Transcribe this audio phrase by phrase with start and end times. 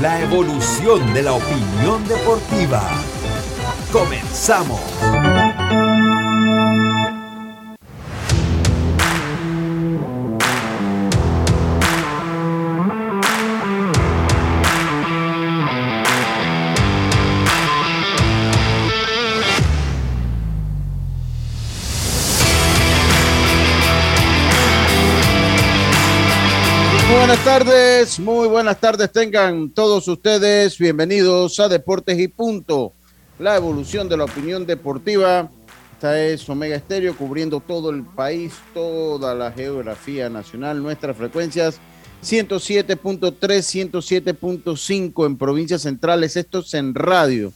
[0.00, 2.82] La evolución de la opinión deportiva.
[3.92, 4.80] Comenzamos.
[27.14, 30.78] Buenas tardes, muy buenas tardes tengan todos ustedes.
[30.78, 32.92] Bienvenidos a Deportes y Punto,
[33.38, 35.50] la evolución de la opinión deportiva.
[35.94, 41.78] Esta es Omega Estéreo cubriendo todo el país, toda la geografía nacional, nuestras frecuencias
[42.24, 47.52] 107.3, 107.5 en provincias centrales, esto es en radio.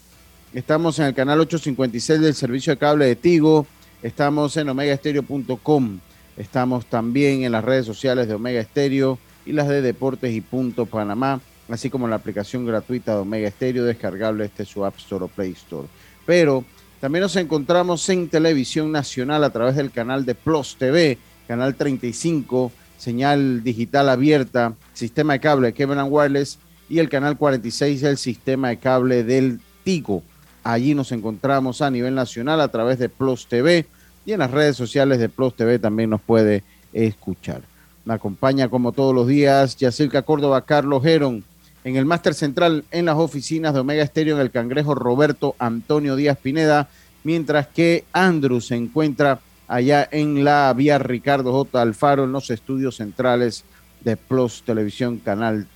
[0.52, 3.66] Estamos en el canal 856 del servicio de cable de Tigo,
[4.02, 6.00] estamos en omegaestereo.com,
[6.36, 10.84] estamos también en las redes sociales de Omega Estéreo y las de Deportes y Punto
[10.84, 15.28] Panamá, así como la aplicación gratuita de Omega Stereo descargable este su App Store o
[15.28, 15.88] Play Store.
[16.26, 16.64] Pero
[17.00, 22.72] también nos encontramos en televisión nacional a través del canal de Plus TV, canal 35,
[22.98, 26.58] señal digital abierta, sistema de cable Kevin Wireless
[26.88, 30.22] y el canal 46 del sistema de cable del Tigo.
[30.64, 33.86] Allí nos encontramos a nivel nacional a través de Plus TV
[34.24, 37.62] y en las redes sociales de Plus TV también nos puede escuchar.
[38.06, 41.42] Me acompaña como todos los días Yacirca Córdoba, Carlos Geron,
[41.82, 46.14] en el máster central en las oficinas de Omega Estéreo en el Cangrejo Roberto Antonio
[46.14, 46.88] Díaz Pineda,
[47.24, 51.82] mientras que Andrew se encuentra allá en la vía Ricardo J.
[51.82, 53.64] Alfaro en los estudios centrales
[54.02, 55.66] de Plus Televisión Canal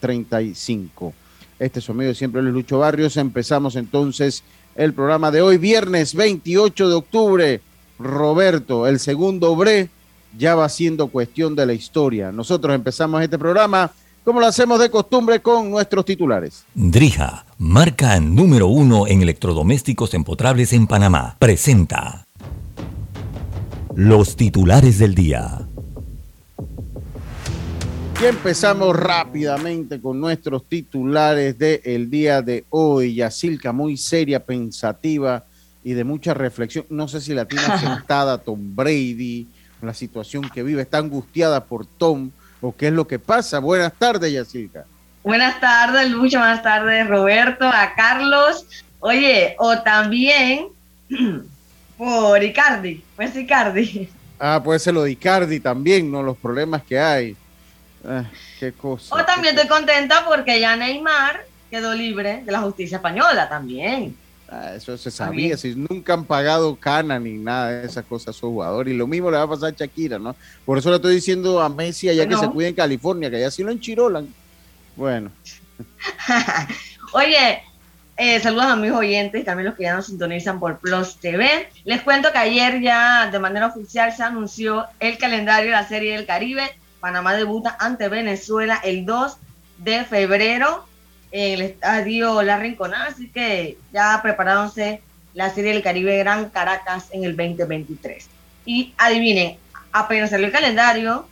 [0.00, 1.14] 35.
[1.60, 3.16] Este es su amigo siempre, Luis Lucho Barrios.
[3.16, 4.42] Empezamos entonces
[4.74, 7.60] el programa de hoy, viernes 28 de octubre.
[8.00, 9.90] Roberto, el segundo Bre,
[10.36, 12.32] ya va siendo cuestión de la historia.
[12.32, 13.90] Nosotros empezamos este programa
[14.24, 16.64] como lo hacemos de costumbre con nuestros titulares.
[16.74, 22.26] Drija, marca número uno en electrodomésticos empotrables en Panamá, presenta
[23.94, 25.66] los titulares del día.
[28.20, 33.14] Y empezamos rápidamente con nuestros titulares del día de hoy.
[33.14, 35.44] Yacilca, muy seria, pensativa
[35.82, 36.84] y de mucha reflexión.
[36.90, 39.46] No sé si la tiene aceptada Tom Brady,
[39.82, 42.30] la situación que vive, está angustiada por Tom
[42.60, 43.58] o qué es lo que pasa.
[43.58, 44.84] Buenas tardes, Yacirca.
[45.22, 48.66] Buenas tardes, Lucho, buenas tardes, Roberto, a Carlos.
[49.00, 50.68] Oye, o también
[51.98, 54.08] por Icardi, pues Icardi.
[54.38, 56.22] Ah, puede ser lo de Icardi también, ¿no?
[56.22, 57.36] Los problemas que hay.
[58.04, 58.24] Ah,
[58.58, 59.14] qué cosa.
[59.14, 64.16] O también estoy contenta porque ya Neymar quedó libre de la justicia española también.
[64.50, 68.38] Ah, eso se sabía, si nunca han pagado cana ni nada de esas cosas a
[68.38, 68.88] su jugador.
[68.88, 70.34] Y lo mismo le va a pasar a Shakira, ¿no?
[70.64, 73.50] Por eso le estoy diciendo a Messi allá que se cuide en California, que allá
[73.50, 74.26] sí lo enchirolan.
[74.96, 75.30] Bueno.
[77.12, 77.62] Oye,
[78.16, 81.68] eh, saludos a mis oyentes y también los que ya nos sintonizan por Plus TV.
[81.84, 86.16] Les cuento que ayer ya de manera oficial se anunció el calendario de la Serie
[86.16, 86.74] del Caribe.
[87.00, 89.36] Panamá debuta ante Venezuela el 2
[89.78, 90.87] de febrero
[91.30, 95.00] en el estadio La Rinconada, así que ya preparándose
[95.34, 98.28] la Serie del Caribe Gran Caracas en el 2023.
[98.64, 99.56] Y adivinen,
[99.92, 101.26] apenas salió el calendario,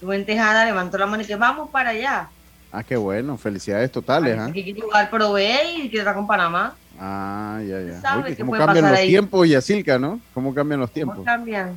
[0.00, 2.28] Rubén Tejada levantó la mano y que vamos para allá.
[2.72, 4.36] Ah, qué bueno, felicidades totales.
[4.36, 4.52] ¿eh?
[4.52, 6.74] Que quiere jugar Pro B y quiere estar con Panamá.
[6.98, 8.18] Ah, ya, ya.
[8.18, 10.20] Oye, ¿Cómo cambian los tiempos, Yacilca, no?
[10.34, 11.16] ¿Cómo cambian los tiempos?
[11.16, 11.74] ¿Cómo cambian?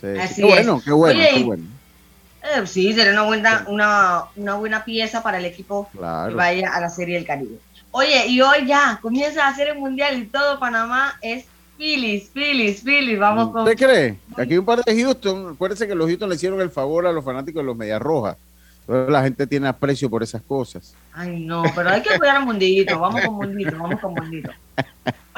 [0.00, 0.06] Sí.
[0.18, 1.64] Así qué bueno, qué bueno, qué bueno.
[2.44, 6.80] Eh, sí, sería una buena, una, una, buena pieza para el equipo que vaya a
[6.80, 7.58] la Serie del Caribe.
[7.90, 11.46] Oye, y hoy ya comienza a ser el Mundial y todo Panamá es
[11.78, 13.62] Phillies, Phillies, Phillies, vamos con...
[13.62, 14.18] ¿Usted cree?
[14.36, 17.12] Aquí hay un par de Houston, acuérdense que los Houston le hicieron el favor a
[17.12, 18.36] los fanáticos de los Medias Rojas.
[18.80, 20.94] Entonces la gente tiene aprecio por esas cosas.
[21.14, 24.50] Ay, no, pero hay que cuidar al mundito, vamos con mundito, vamos con mundito.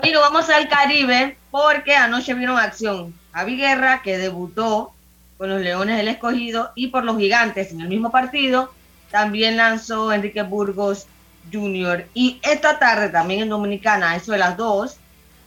[0.02, 4.92] Hoy nos vamos al Caribe porque anoche vino acción Javi Guerra que debutó
[5.38, 8.72] con los Leones del Escogido y por los Gigantes en el mismo partido.
[9.10, 11.06] También lanzó Enrique Burgos
[11.52, 12.06] Jr.
[12.14, 14.96] Y esta tarde también en Dominicana, eso de las dos,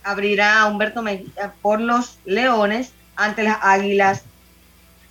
[0.04, 4.24] abrirá Humberto Mejía por los Leones ante las Águilas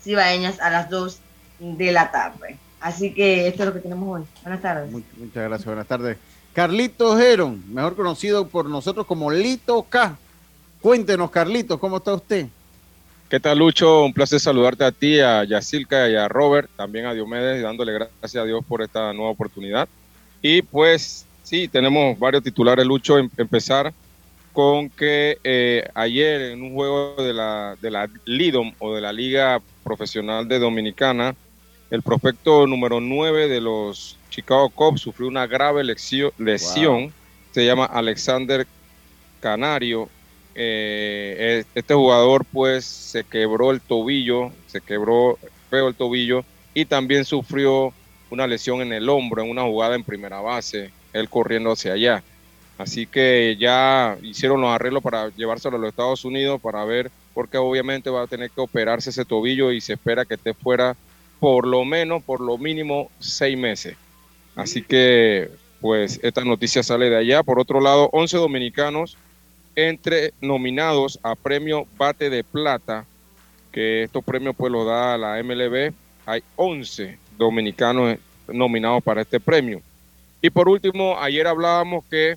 [0.03, 1.21] Cibaeñas a las dos
[1.59, 2.59] de la tarde.
[2.81, 4.27] Así que esto es lo que tenemos hoy.
[4.43, 4.91] Buenas tardes.
[4.91, 6.17] Muchas gracias, buenas tardes.
[6.55, 10.17] Carlitos Heron, mejor conocido por nosotros como Lito K.
[10.81, 12.47] Cuéntenos, Carlitos, ¿cómo está usted?
[13.29, 14.05] ¿Qué tal, Lucho?
[14.05, 18.37] Un placer saludarte a ti, a Yacilca y a Robert, también a Diomedes, dándole gracias
[18.37, 19.87] a Dios por esta nueva oportunidad.
[20.41, 23.19] Y pues sí, tenemos varios titulares, Lucho.
[23.19, 23.93] Em, empezar
[24.55, 29.13] con que eh, ayer en un juego de la, de la Lidom o de la
[29.13, 31.35] Liga Profesional de Dominicana,
[31.91, 37.13] el prospecto número 9 de los Chicago Cubs sufrió una grave lesión.
[37.51, 38.67] Se llama Alexander
[39.41, 40.09] Canario.
[40.61, 45.39] Eh, este jugador pues se quebró el tobillo, se quebró
[45.71, 46.45] feo el tobillo
[46.75, 47.93] y también sufrió
[48.29, 52.25] una lesión en el hombro en una jugada en primera base, él corriendo hacia allá.
[52.77, 57.57] Así que ya hicieron los arreglos para llevárselo a los Estados Unidos para ver, porque
[57.57, 60.97] obviamente va a tener que operarse ese tobillo y se espera que esté fuera
[61.39, 63.97] por lo menos, por lo mínimo, seis meses.
[64.57, 65.51] Así que,
[65.81, 67.45] pues, esta noticia sale de allá.
[67.45, 69.17] Por otro lado, 11 dominicanos
[69.79, 73.07] entre nominados a premio Bate de Plata,
[73.71, 75.93] que estos premios pues los da la MLB.
[76.27, 79.81] Hay 11 dominicanos nominados para este premio.
[80.43, 82.37] Y por último, ayer hablábamos que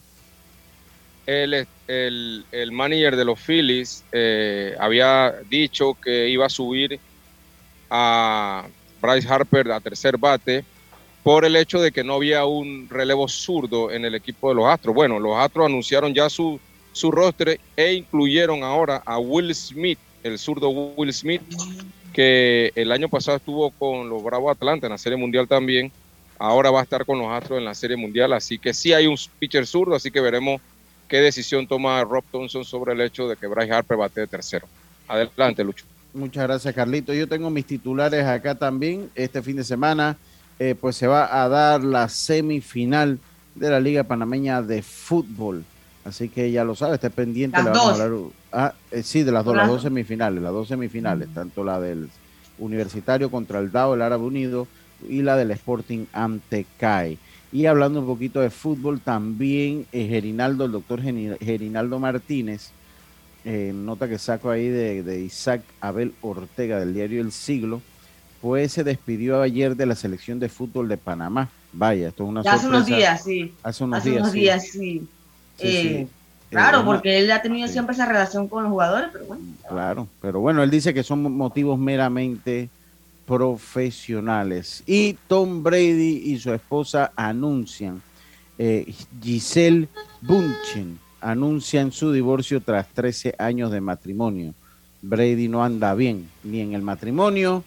[1.25, 6.99] el, el, manager de los Phillies eh, había dicho que iba a subir
[7.89, 8.67] a
[9.01, 10.63] Bryce Harper a tercer bate
[11.23, 14.67] por el hecho de que no había un relevo zurdo en el equipo de los
[14.67, 14.93] Astros.
[14.93, 16.59] Bueno, los Astros anunciaron ya su,
[16.91, 21.41] su rostre e incluyeron ahora a Will Smith, el zurdo Will Smith,
[22.13, 25.91] que el año pasado estuvo con los Bravos Atlanta en la Serie Mundial también.
[26.37, 29.07] Ahora va a estar con los Astros en la Serie Mundial, así que sí hay
[29.07, 30.59] un pitcher zurdo, así que veremos
[31.07, 34.67] qué decisión toma Rob Thompson sobre el hecho de que Bryce Harper bate de tercero.
[35.07, 35.85] Adelante, Lucho.
[36.13, 37.13] Muchas gracias, Carlito.
[37.13, 39.09] Yo tengo mis titulares acá también.
[39.15, 40.17] Este fin de semana,
[40.59, 43.19] eh, pues se va a dar la semifinal
[43.55, 45.63] de la Liga Panameña de Fútbol.
[46.03, 47.61] Así que ya lo sabe, esté pendiente.
[47.61, 48.11] Las hablar,
[48.51, 52.09] ah, eh, sí, de las dos, las dos semifinales, las dos semifinales, tanto la del
[52.57, 54.67] Universitario contra el DAO, el Árabe Unido,
[55.07, 57.17] y la del Sporting ante CAI.
[57.51, 62.71] Y hablando un poquito de fútbol, también eh, Gerinaldo, el doctor Gerinaldo Martínez,
[63.43, 67.81] eh, nota que saco ahí de, Isaac Abel Ortega del diario El Siglo,
[68.41, 71.49] pues se despidió ayer de la selección de fútbol de Panamá.
[71.73, 73.53] Vaya, esto es una Hace unos días, sí.
[73.63, 74.67] Hace unos días.
[74.67, 75.07] sí.
[75.63, 76.07] Eh,
[76.49, 79.43] claro, porque él ha tenido siempre esa relación con los jugadores, pero bueno.
[79.67, 82.69] Claro, pero bueno, él dice que son motivos meramente
[83.25, 84.83] profesionales.
[84.85, 88.01] Y Tom Brady y su esposa anuncian,
[88.57, 89.87] eh, Giselle
[90.21, 94.53] Bunchen, anuncian su divorcio tras 13 años de matrimonio.
[95.01, 97.63] Brady no anda bien, ni en el matrimonio,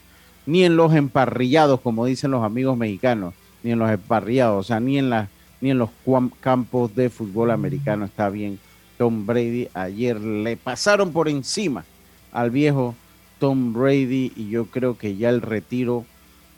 [0.46, 4.80] ni en los emparrillados, como dicen los amigos mexicanos, ni en los emparrillados, o sea,
[4.80, 5.28] ni en, la,
[5.64, 5.88] ni en los
[6.40, 8.58] campos de fútbol americano está bien.
[8.98, 11.86] Tom Brady ayer le pasaron por encima
[12.32, 12.94] al viejo
[13.38, 16.04] Tom Brady y yo creo que ya el retiro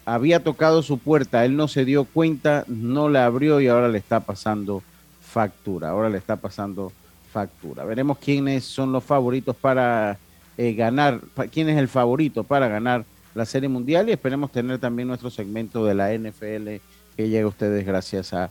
[0.07, 3.99] había tocado su puerta, él no se dio cuenta, no la abrió y ahora le
[3.99, 4.83] está pasando
[5.21, 6.91] factura, ahora le está pasando
[7.33, 7.85] factura.
[7.85, 10.19] Veremos quiénes son los favoritos para
[10.59, 11.21] eh, ganar,
[11.53, 13.05] quién es el favorito para ganar
[13.37, 16.83] la Serie Mundial y esperemos tener también nuestro segmento de la NFL
[17.17, 18.51] que llega a ustedes gracias a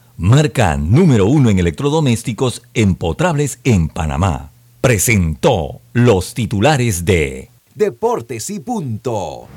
[0.21, 4.51] marca número uno en electrodomésticos empotrables en Panamá.
[4.79, 9.47] Presentó los titulares de Deportes y Punto.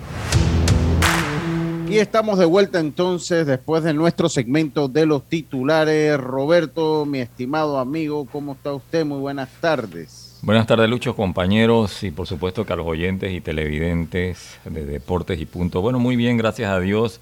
[1.87, 6.18] Y estamos de vuelta entonces después de nuestro segmento de los titulares.
[6.18, 9.04] Roberto, mi estimado amigo, ¿cómo está usted?
[9.04, 10.38] Muy buenas tardes.
[10.40, 15.38] Buenas tardes, Lucho, compañeros, y por supuesto que a los oyentes y televidentes de Deportes
[15.38, 15.83] y Punto.
[15.83, 17.21] Bueno, muy bien, gracias a Dios.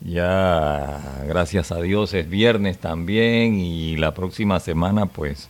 [0.00, 5.48] Ya, gracias a Dios, es viernes también y la próxima semana pues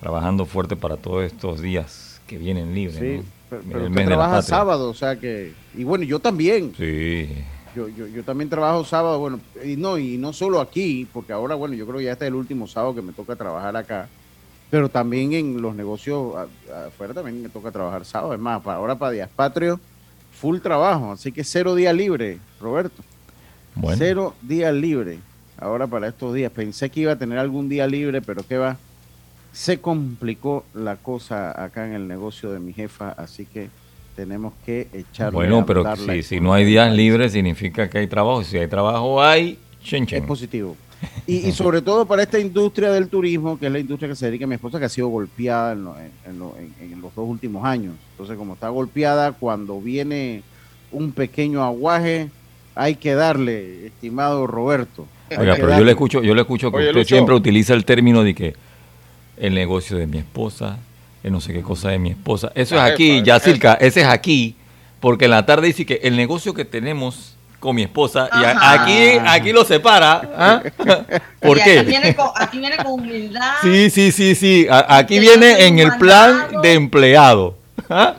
[0.00, 2.98] trabajando fuerte para todos estos días que vienen libres.
[2.98, 4.04] Sí, pero, ¿no?
[4.04, 5.52] trabaja sábado, o sea que...
[5.74, 6.72] Y bueno, yo también.
[6.76, 7.28] Sí.
[7.74, 11.54] Yo, yo, yo, también trabajo sábado, bueno, y no, y no solo aquí, porque ahora,
[11.54, 14.08] bueno, yo creo que ya este es el último sábado que me toca trabajar acá,
[14.70, 16.34] pero también en los negocios
[16.86, 18.34] afuera también me toca trabajar sábado.
[18.34, 19.78] Es más, para ahora para Días Patrio,
[20.32, 23.02] full trabajo, así que cero día libre, Roberto.
[23.96, 25.18] Cero días libres.
[25.58, 26.50] ahora para estos días.
[26.52, 28.76] Pensé que iba a tener algún día libre, pero qué va.
[29.52, 33.68] Se complicó la cosa acá en el negocio de mi jefa, así que
[34.16, 35.32] tenemos que echar.
[35.32, 38.44] Bueno, pero si, si no hay días libres significa que hay trabajo.
[38.44, 40.76] Si hay trabajo, hay chen, Es positivo.
[41.26, 44.44] Y, sobre todo para esta industria del turismo, que es la industria que se dedica
[44.44, 45.88] a mi esposa, que ha sido golpeada en,
[46.26, 47.94] en, los dos últimos años.
[48.10, 50.42] Entonces, como está golpeada, cuando viene
[50.92, 52.28] un pequeño aguaje,
[52.74, 55.06] hay que darle, estimado Roberto.
[55.36, 58.34] Oiga, pero yo le escucho, yo le escucho que usted siempre utiliza el término de
[58.34, 58.54] que
[59.36, 60.78] el negocio de mi esposa,
[61.22, 62.52] el no sé qué cosa de mi esposa.
[62.54, 64.56] Eso es aquí, Yacirca, ese es aquí,
[64.98, 69.18] porque en la tarde dice que el negocio que tenemos con mi esposa y aquí
[69.24, 70.30] aquí lo separa.
[70.36, 70.62] ¿ah?
[71.40, 71.80] ¿Por qué?
[71.80, 73.54] Aquí viene, con, aquí viene, con, humildad.
[73.62, 74.66] Sí, sí, sí, sí.
[74.70, 77.59] aquí viene en el plan de empleado.
[77.88, 78.16] ¿Ah?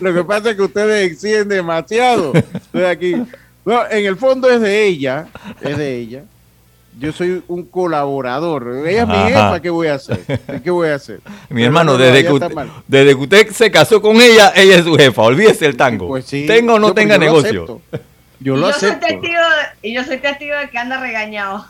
[0.00, 2.32] lo que pasa es que ustedes exigen demasiado.
[2.34, 3.14] Estoy aquí.
[3.64, 5.26] No, en el fondo es de ella,
[5.60, 6.24] es de ella.
[6.98, 8.86] Yo soy un colaborador.
[8.86, 10.20] Ella es mi jefa, ¿qué voy a hacer?
[10.62, 11.20] ¿Qué voy a hacer?
[11.48, 12.52] Mi hermano, desde, que usted,
[12.86, 15.22] desde que usted se casó con ella, ella es su jefa.
[15.22, 16.06] Olvídese el tango.
[16.06, 17.80] Pues tenga o no tenga negocio.
[18.38, 19.06] yo lo acepto.
[19.06, 19.42] Soy testigo
[19.82, 21.66] y yo soy testigo de que anda regañado.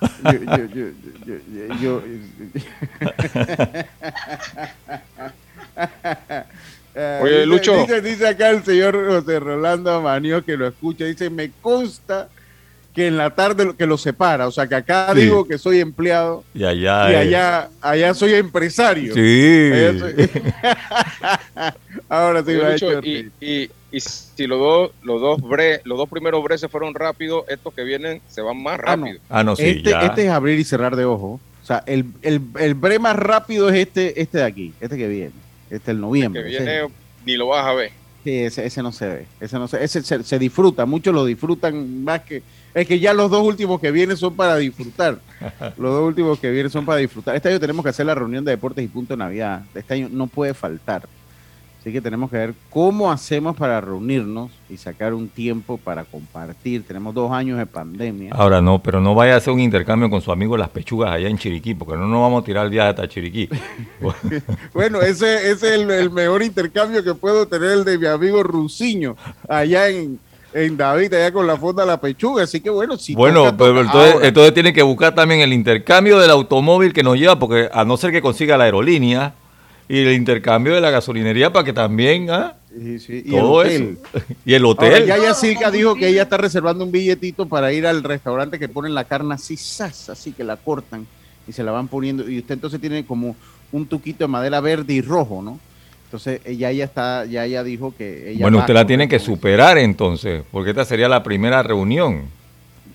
[1.80, 2.02] Yo,
[7.22, 7.76] Oye, Lucho.
[7.78, 11.04] Dice, dice, acá el señor José Rolando Amanio que lo escucha.
[11.04, 12.28] Dice, me consta
[12.94, 14.46] que en la tarde que lo separa.
[14.46, 19.12] O sea, que acá digo que soy empleado y allá, y allá, allá soy empresario.
[19.12, 19.70] Sí.
[22.08, 22.52] Ahora sí,
[23.02, 26.94] y, y, y, si los dos, los dos bre, los dos primeros bre se fueron
[26.94, 29.18] rápido, estos que vienen se van más ah, rápido.
[29.28, 31.40] Ah, no, sí, este, este, es abrir y cerrar de ojo.
[31.62, 35.08] O sea, el, el, el bre más rápido es este, este de aquí, este que
[35.08, 35.43] viene.
[35.70, 36.42] Este el noviembre.
[36.42, 36.88] El que viene
[37.24, 37.90] ni lo vas a ver.
[38.22, 39.26] Sí, ese, ese no se ve.
[39.40, 40.86] Ese no se, ese se, se disfruta.
[40.86, 42.42] Muchos lo disfrutan más que
[42.74, 45.20] es que ya los dos últimos que vienen son para disfrutar.
[45.78, 47.36] Los dos últimos que vienen son para disfrutar.
[47.36, 49.62] Este año tenemos que hacer la reunión de deportes y punto de Navidad.
[49.74, 51.08] Este año no puede faltar.
[51.84, 56.82] Así que tenemos que ver cómo hacemos para reunirnos y sacar un tiempo para compartir.
[56.82, 58.32] Tenemos dos años de pandemia.
[58.32, 61.28] Ahora no, pero no vaya a hacer un intercambio con su amigo Las Pechugas allá
[61.28, 63.50] en Chiriquí, porque no nos vamos a tirar el viaje hasta Chiriquí.
[64.72, 69.14] bueno, ese, es el, el, mejor intercambio que puedo tener, el de mi amigo Rusiño,
[69.46, 70.18] allá en,
[70.54, 72.44] en David, allá con la fonda la pechuga.
[72.44, 73.14] Así que bueno, si.
[73.14, 77.38] Bueno, pero entonces, entonces tiene que buscar también el intercambio del automóvil que nos lleva,
[77.38, 79.34] porque a no ser que consiga la aerolínea
[79.88, 82.30] y el intercambio de la gasolinería para que también.
[82.30, 82.56] ¿ah?
[82.76, 84.24] Y Todo el eso.
[84.44, 85.06] y el hotel.
[85.06, 88.68] ya ya Silka dijo que ella está reservando un billetito para ir al restaurante que
[88.68, 91.06] ponen la carne así, sas, así que la cortan
[91.46, 92.28] y se la van poniendo.
[92.28, 93.36] Y usted entonces tiene como
[93.72, 95.58] un tuquito de madera verde y rojo, ¿no?
[96.06, 99.78] Entonces ella ya está, ya ella dijo que ella Bueno, usted la tiene que superar
[99.78, 102.22] entonces, porque esta sería la primera reunión.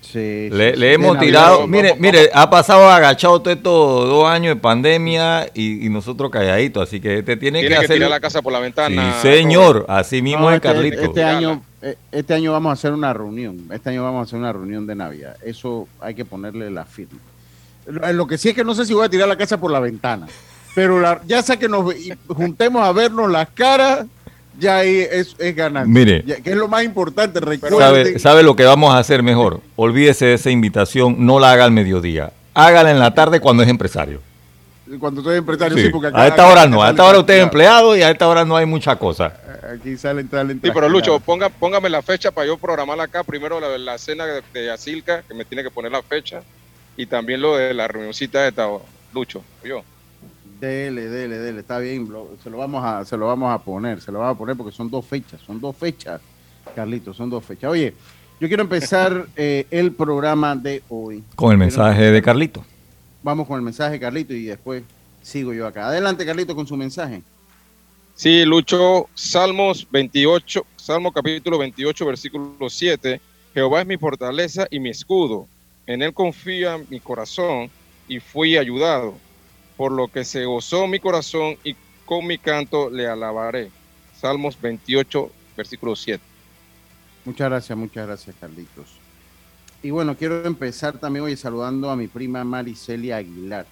[0.00, 5.48] Sí, le, hemos tirado, mire, mire, ha pasado agachado todo estos dos años de pandemia
[5.54, 9.14] y, nosotros calladitos, así que este tiene, que, hacer tirar la casa por la ventana.
[9.20, 11.02] Sí, señor, así mismo es este, Carlito.
[11.02, 14.38] Este año, eh, este año vamos a hacer una reunión, este año vamos a hacer
[14.38, 17.20] una reunión de Navidad, eso hay que ponerle la firma.
[17.86, 19.80] Lo que sí es que no sé si voy a tirar la casa por la
[19.80, 20.26] ventana
[20.74, 21.92] pero ya sea que nos
[22.28, 24.06] juntemos a vernos las caras,
[24.58, 25.92] ya es, es ganancia.
[25.92, 27.40] Mire, que es lo más importante.
[27.78, 29.60] ¿Sabe, ¿Sabe lo que vamos a hacer mejor?
[29.76, 33.68] Olvídese de esa invitación, no la haga al mediodía, hágala en la tarde cuando es
[33.68, 34.20] empresario.
[34.98, 37.96] Cuando soy empresario, sí, porque a esta hora no, a esta hora usted es empleado
[37.96, 39.32] y a esta hora no hay mucha cosa.
[39.72, 43.22] Aquí salen, salen Sí, pero Lucho, ponga, póngame la fecha para yo programarla acá.
[43.22, 46.42] Primero la, la cena de, de que me tiene que poner la fecha,
[46.96, 48.66] y también lo de la reunioncita de esta,
[49.14, 49.84] Lucho, yo.
[50.60, 52.06] Dele, dele, dele, está bien,
[52.42, 54.76] se lo vamos a, se lo vamos a poner, se lo vamos a poner porque
[54.76, 56.20] son dos fechas, son dos fechas,
[56.76, 57.70] Carlitos, son dos fechas.
[57.70, 57.94] Oye,
[58.38, 61.24] yo quiero empezar eh, el programa de hoy.
[61.34, 62.62] Con el mensaje de Carlito.
[63.22, 64.82] Vamos con el mensaje de Carlito y después
[65.22, 65.88] sigo yo acá.
[65.88, 67.22] Adelante, Carlito, con su mensaje.
[68.14, 73.18] Sí, Lucho, Salmos 28, Salmo capítulo 28, versículo 7.
[73.54, 75.46] Jehová es mi fortaleza y mi escudo.
[75.86, 77.70] En él confía mi corazón
[78.06, 79.14] y fui ayudado
[79.80, 83.70] por lo que se gozó mi corazón y con mi canto le alabaré.
[84.14, 86.22] Salmos 28, versículo 7.
[87.24, 88.98] Muchas gracias, muchas gracias, Carlitos.
[89.82, 93.64] Y bueno, quiero empezar también hoy saludando a mi prima Maricelia Aguilar.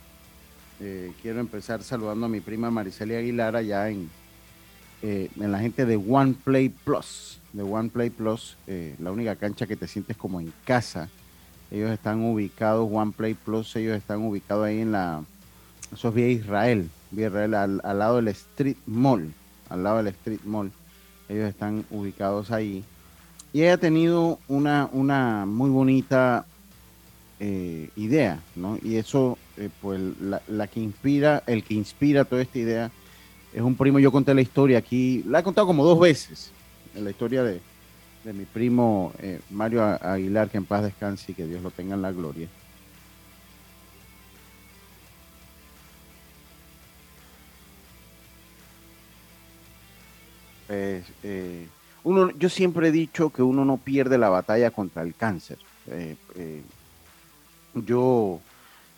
[0.81, 4.09] Eh, quiero empezar saludando a mi prima Maricelia Aguilar allá en,
[5.03, 7.39] eh, en la gente de One Play Plus.
[7.53, 11.11] De One Play Plus, eh, la única cancha que te sientes como en casa.
[11.71, 15.23] Ellos están ubicados, One Play Plus, ellos están ubicados ahí en la
[15.93, 19.33] eso es vía Israel, vía Israel al, lado del Street Mall,
[19.69, 20.71] al lado del Street Mall.
[21.29, 22.85] Ellos están ubicados ahí.
[23.53, 26.47] Y ella ha tenido una, una muy bonita
[27.41, 28.79] eh, idea, ¿no?
[28.83, 30.01] Y eso, eh, pues
[30.49, 32.91] la, que inspira, el que inspira toda esta idea
[33.53, 36.51] es un primo, yo conté la historia aquí, la he contado como dos veces,
[36.95, 37.61] en la historia de,
[38.25, 41.95] de mi primo eh, Mario Aguilar, que en paz descanse y que Dios lo tenga
[41.95, 42.49] en la gloria.
[50.69, 51.05] Pues,
[52.05, 55.59] uno, yo siempre he dicho que uno no pierde la batalla contra el cáncer.
[55.89, 56.17] Eh,
[57.75, 58.41] yo,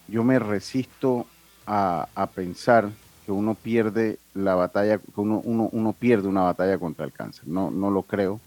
[0.09, 1.27] yo me resisto
[1.67, 2.91] a, pensar
[3.25, 7.47] que uno pierde la batalla, que uno, uno, pierde una batalla contra el cáncer.
[7.47, 8.41] No, no lo creo.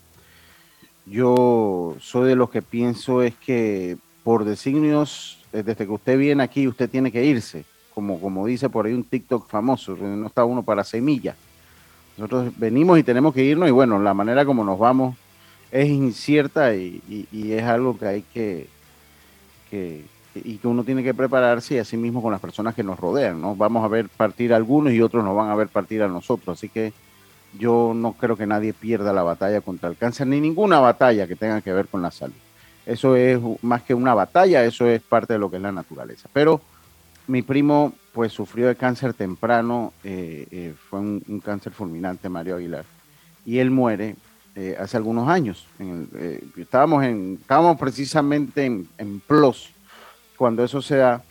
[1.06, 6.44] Yo soy de los que pienso es que por designios, eh, desde que usted viene
[6.44, 7.66] aquí, usted tiene que irse.
[7.94, 11.36] Como, como dice por ahí un TikTok famoso, no está uno para semilla.
[12.18, 15.16] Nosotros venimos y tenemos que irnos y bueno, la manera como nos vamos
[15.72, 17.02] es incierta y,
[17.32, 18.68] es algo que hay que,
[19.72, 20.06] que,
[20.36, 23.42] y que uno tiene que prepararse y así mismo con las personas que nos rodean,
[23.42, 23.56] ¿no?
[23.56, 26.70] Vamos a ver partir algunos y otros nos van a ver partir a nosotros, así
[26.70, 26.94] que
[27.58, 31.36] yo no creo que nadie pierda la batalla contra el cáncer, ni ninguna batalla que
[31.36, 32.36] tenga que ver con la salud.
[32.86, 36.30] Eso es más que una batalla, eso es parte de lo que es la naturaleza.
[36.34, 36.62] Pero
[37.28, 42.86] mi primo pues sufrió de cáncer temprano, eh, eh, fue un, cáncer fulminante, Mario Aguilar,
[43.46, 44.16] y él muere
[44.56, 45.66] eh, hace algunos años.
[46.58, 49.72] estábamos, en, estábamos precisamente en, en PLOS,
[50.38, 51.24] cuando eso se da,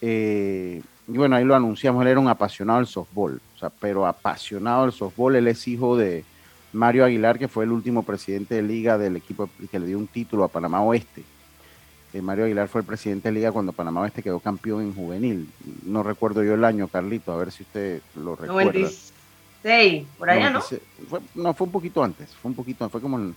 [0.00, 4.06] eh, y bueno, ahí lo anunciamos, él era un apasionado del softball, o sea, pero
[4.06, 6.24] apasionado del softball, él es hijo de
[6.72, 10.06] Mario Aguilar, que fue el último presidente de liga del equipo que le dio un
[10.06, 11.24] título a Panamá Oeste.
[12.12, 15.48] Eh, Mario Aguilar fue el presidente de liga cuando Panamá Oeste quedó campeón en juvenil.
[15.84, 18.72] No recuerdo yo el año, Carlito, a ver si usted lo recuerda.
[18.72, 20.62] 96, por allá, ¿no?
[21.34, 23.34] no, fue un poquito antes, fue un poquito, fue como el...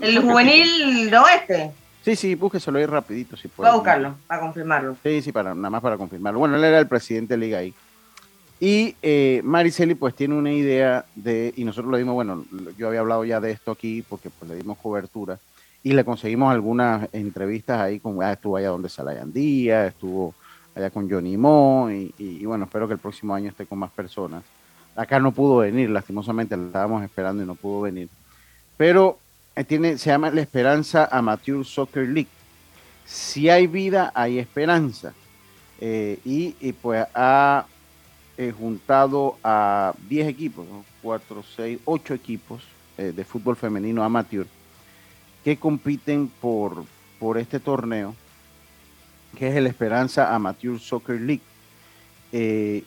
[0.00, 1.70] El juvenil oeste.
[2.02, 3.68] Sí, sí, búsqueselo ahí rapidito si puede.
[3.68, 4.96] Voy a buscarlo, para confirmarlo.
[5.02, 6.40] Sí, sí, para, nada más para confirmarlo.
[6.40, 7.74] Bueno, él era el presidente de Liga ahí.
[8.58, 12.44] Y eh, Mariceli pues tiene una idea de, y nosotros le dimos, bueno,
[12.78, 15.38] yo había hablado ya de esto aquí porque pues le dimos cobertura
[15.82, 20.34] y le conseguimos algunas entrevistas ahí con, ah, estuvo allá donde Salayandía, estuvo
[20.74, 24.44] allá con Johnny Mo y, bueno, espero que el próximo año esté con más personas.
[24.94, 28.08] Acá no pudo venir, lastimosamente, la estábamos esperando y no pudo venir.
[28.76, 29.18] Pero
[29.56, 32.28] eh, tiene, se llama la Esperanza Amateur Soccer League.
[33.04, 35.14] Si hay vida, hay esperanza.
[35.80, 37.66] Eh, y, pues ha
[38.36, 40.64] eh, juntado a 10 equipos,
[41.02, 42.62] 4, 6, 8 equipos
[42.96, 44.46] de fútbol femenino amateur
[45.44, 46.84] que compiten por,
[47.18, 48.14] por este torneo,
[49.36, 52.84] que es el Esperanza Amateur Soccer League.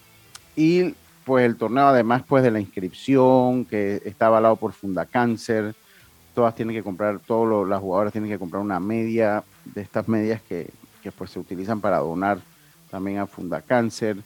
[0.55, 0.93] y
[1.25, 5.75] pues el torneo, además pues de la inscripción, que está avalado por Fundacáncer,
[6.35, 10.41] todas tienen que comprar, todas las jugadoras tienen que comprar una media de estas medias
[10.43, 10.69] que,
[11.17, 12.39] pues se utilizan para donar
[12.89, 14.17] también a Funda Cáncer.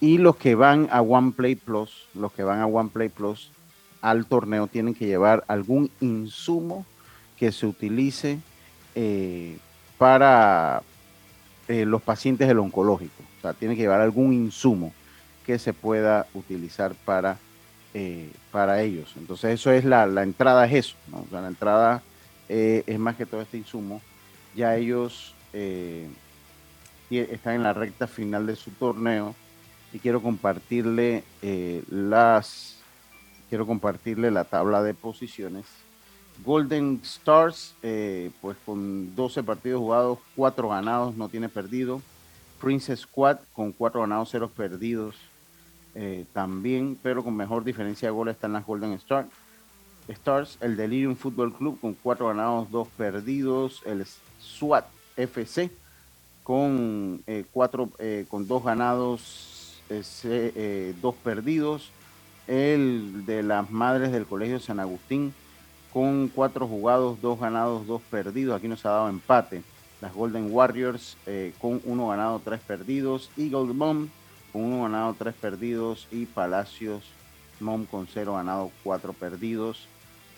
[0.00, 3.50] Y los que van a One Play Plus, los que van a One Play Plus
[4.00, 6.86] al torneo tienen que llevar algún insumo
[7.42, 8.38] que se utilice
[8.94, 9.58] eh,
[9.98, 10.80] para
[11.66, 13.20] eh, los pacientes del oncológico.
[13.38, 14.92] O sea, tienen que llevar algún insumo
[15.44, 17.38] que se pueda utilizar para
[17.94, 19.12] eh, para ellos.
[19.16, 20.96] Entonces eso es la, la entrada, es eso,
[21.32, 22.00] la entrada
[22.48, 24.00] es más que todo este insumo.
[24.54, 25.34] Ya ellos
[27.10, 29.34] están en la recta final de su torneo
[29.92, 31.24] y quiero compartirle
[31.90, 32.78] las,
[33.48, 35.66] quiero compartirle la tabla de posiciones.
[36.44, 37.74] Golden Stars,
[38.40, 42.02] pues con 12 partidos jugados, 4 ganados, no tiene perdido.
[42.60, 45.16] Princess Squad con 4 ganados, 0 perdidos,
[45.94, 49.28] eh, también, pero con mejor diferencia de goles están las Golden Stars.
[50.08, 54.04] Stars, el Delirium Football Club con cuatro ganados, dos perdidos, el
[54.40, 55.70] SWAT FC
[56.42, 59.80] con eh, cuatro, eh, con dos ganados,
[61.02, 61.90] dos perdidos,
[62.46, 65.34] el de las Madres del Colegio San Agustín
[65.92, 69.62] con cuatro jugados, dos ganados, dos perdidos, aquí nos ha dado empate,
[70.00, 71.16] las Golden Warriors
[71.60, 74.08] con uno ganado, tres perdidos, Eagle Bomb
[74.52, 76.06] con uno ganado, tres perdidos.
[76.10, 77.04] Y Palacios
[77.60, 79.86] Mom con cero ganado, cuatro perdidos.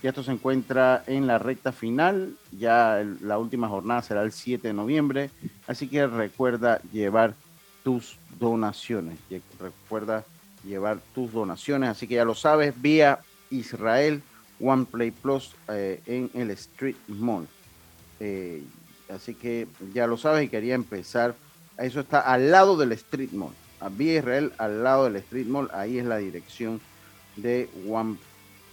[0.03, 4.69] Y esto se encuentra en la recta final, ya la última jornada será el 7
[4.69, 5.31] de noviembre,
[5.67, 7.35] así que recuerda llevar
[7.83, 9.19] tus donaciones,
[9.59, 10.27] recuerda
[10.63, 14.23] llevar tus donaciones, así que ya lo sabes, vía Israel
[14.61, 17.47] One Play Plus eh, en el Street Mall.
[18.21, 18.63] Eh,
[19.09, 21.35] así que ya lo sabes y quería empezar,
[21.79, 25.71] eso está al lado del Street Mall a Vía Israel, al lado del Street Mall.
[25.73, 26.81] Ahí es la dirección
[27.37, 28.17] de One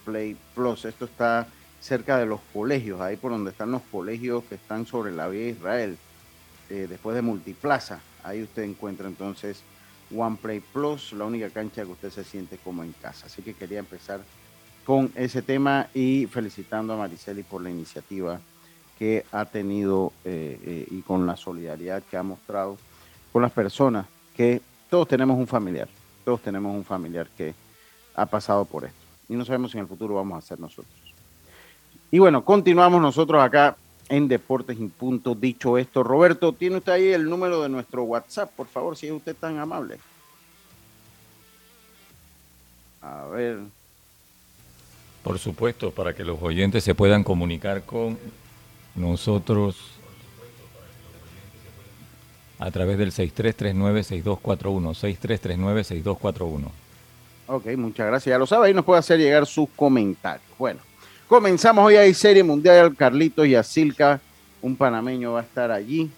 [0.05, 0.85] Play Plus.
[0.85, 1.47] Esto está
[1.81, 5.49] cerca de los colegios, ahí por donde están los colegios que están sobre la Vía
[5.49, 5.97] Israel.
[6.71, 7.99] eh, después de Multiplaza.
[8.23, 9.61] Ahí usted encuentra entonces
[10.15, 13.25] OnePlay Plus, la única cancha que usted se siente como en casa.
[13.25, 14.21] Así que quería empezar
[14.85, 18.39] con ese tema y felicitando a Mariceli por la iniciativa
[18.97, 22.77] que ha tenido eh, eh, y con la solidaridad que ha mostrado
[23.31, 25.87] con las personas que todos tenemos un familiar,
[26.25, 27.53] todos tenemos un familiar que
[28.15, 28.97] ha pasado por esto
[29.29, 30.93] y no sabemos si en el futuro vamos a ser nosotros.
[32.11, 33.77] Y bueno, continuamos nosotros acá
[34.09, 35.33] en Deportes y Punto.
[35.33, 39.13] Dicho esto, Roberto, ¿tiene usted ahí el número de nuestro WhatsApp, por favor, si es
[39.13, 39.97] usted tan amable?
[43.01, 43.59] A ver.
[45.23, 48.17] Por supuesto, para que los oyentes se puedan comunicar con
[48.95, 49.77] nosotros
[52.59, 54.35] a través del 6339-6241,
[56.15, 56.69] 6339-6241.
[57.47, 58.31] Ok, muchas gracias.
[58.31, 60.45] Ya lo sabe, ahí nos puede hacer llegar sus comentarios.
[60.57, 60.79] Bueno,
[61.27, 62.95] comenzamos hoy hay Serie Mundial.
[62.95, 64.21] Carlitos y Asilca,
[64.61, 66.09] un panameño, va a estar allí.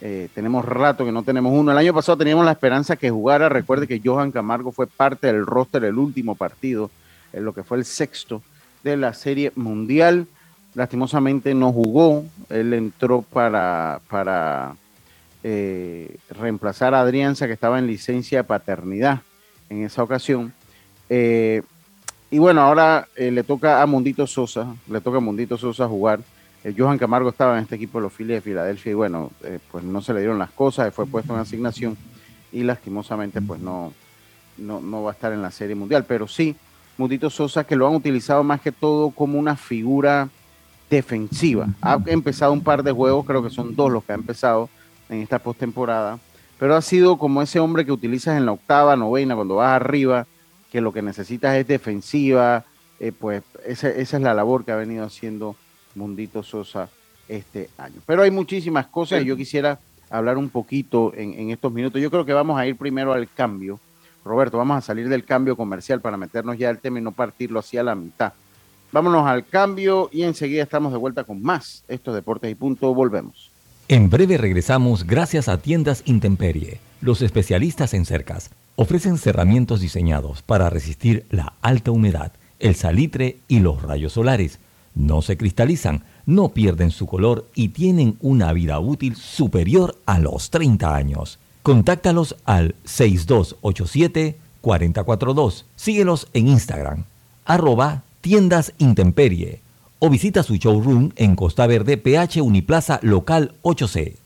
[0.00, 1.72] Eh, tenemos rato que no tenemos uno.
[1.72, 3.48] El año pasado teníamos la esperanza que jugara.
[3.48, 6.90] Recuerde que Johan Camargo fue parte del roster el último partido,
[7.34, 8.42] en lo que fue el sexto
[8.82, 10.26] de la Serie Mundial.
[10.74, 12.24] Lastimosamente no jugó.
[12.48, 14.76] Él entró para, para
[15.42, 19.20] eh, reemplazar a Adrianza, que estaba en licencia de paternidad
[19.68, 20.52] en esa ocasión.
[21.10, 21.62] Eh,
[22.30, 26.20] y bueno, ahora eh, le toca a Mundito Sosa, le toca a Mundito Sosa jugar.
[26.76, 29.30] Johan Camargo estaba en este equipo de los Phillies de Filadelfia y bueno,
[29.70, 31.94] pues no se le dieron las cosas, fue puesto en asignación
[32.52, 33.92] y lastimosamente pues no,
[34.56, 36.06] no, no va a estar en la Serie Mundial.
[36.08, 36.56] Pero sí,
[36.96, 40.28] Mundito Sosa que lo han utilizado más que todo como una figura
[40.90, 41.68] defensiva.
[41.80, 44.68] Ha empezado un par de juegos, creo que son dos los que ha empezado
[45.08, 46.18] en esta postemporada,
[46.58, 50.26] pero ha sido como ese hombre que utilizas en la octava, novena, cuando vas arriba,
[50.70, 52.64] que lo que necesitas es defensiva,
[53.00, 55.56] eh, pues esa, es la labor que ha venido haciendo
[55.94, 56.88] Mundito Sosa
[57.28, 57.96] este año.
[58.06, 59.78] Pero hay muchísimas cosas y yo quisiera
[60.10, 62.00] hablar un poquito en, estos minutos.
[62.00, 63.80] Yo creo que vamos a ir primero al cambio.
[64.24, 67.60] Roberto, vamos a salir del cambio comercial para meternos ya al tema y no partirlo
[67.60, 68.32] hacia la mitad.
[68.90, 71.84] Vámonos al cambio y enseguida estamos de vuelta con más.
[71.88, 73.50] Estos deportes y punto, volvemos.
[73.88, 76.80] En breve regresamos gracias a Tiendas Intemperie.
[77.00, 83.60] Los especialistas en cercas ofrecen cerramientos diseñados para resistir la alta humedad, el salitre y
[83.60, 84.58] los rayos solares.
[84.94, 90.50] No se cristalizan, no pierden su color y tienen una vida útil superior a los
[90.50, 91.38] 30 años.
[91.64, 95.64] Contáctalos al 6287-442.
[95.76, 97.04] Síguelos en Instagram,
[97.46, 99.62] arroba tiendas intemperie
[99.98, 104.16] o visita su showroom en Costa Verde, PH Uniplaza Local 8C.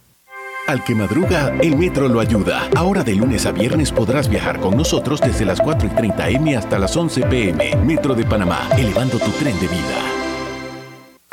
[0.66, 2.68] Al que madruga, el metro lo ayuda.
[2.74, 6.56] Ahora de lunes a viernes podrás viajar con nosotros desde las 4 y 30 M
[6.56, 7.76] hasta las 11 PM.
[7.84, 10.07] Metro de Panamá, elevando tu tren de vida.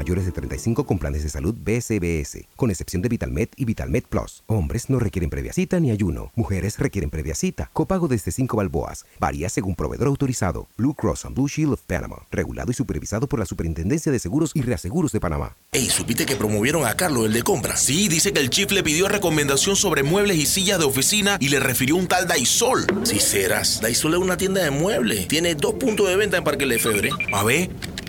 [0.00, 4.42] mayores de 35 con planes de salud BCBS, con excepción de VitalMed y VitalMed Plus.
[4.46, 6.32] Hombres no requieren previa cita ni ayuno.
[6.34, 7.68] Mujeres requieren previa cita.
[7.74, 9.04] Copago desde 5 balboas.
[9.18, 10.68] Varía según proveedor autorizado.
[10.78, 12.16] Blue Cross and Blue Shield of Panama.
[12.30, 15.54] Regulado y supervisado por la Superintendencia de Seguros y Reaseguros de Panamá.
[15.70, 17.76] Ey, ¿supiste que promovieron a Carlos, el de compra?
[17.76, 21.50] Sí, dice que el chief le pidió recomendación sobre muebles y sillas de oficina y
[21.50, 22.86] le refirió un tal Daisol.
[23.02, 25.28] Si serás, Daisol es una tienda de muebles.
[25.28, 27.10] Tiene dos puntos de venta en Parque Lefebvre.
[27.34, 27.68] A ver,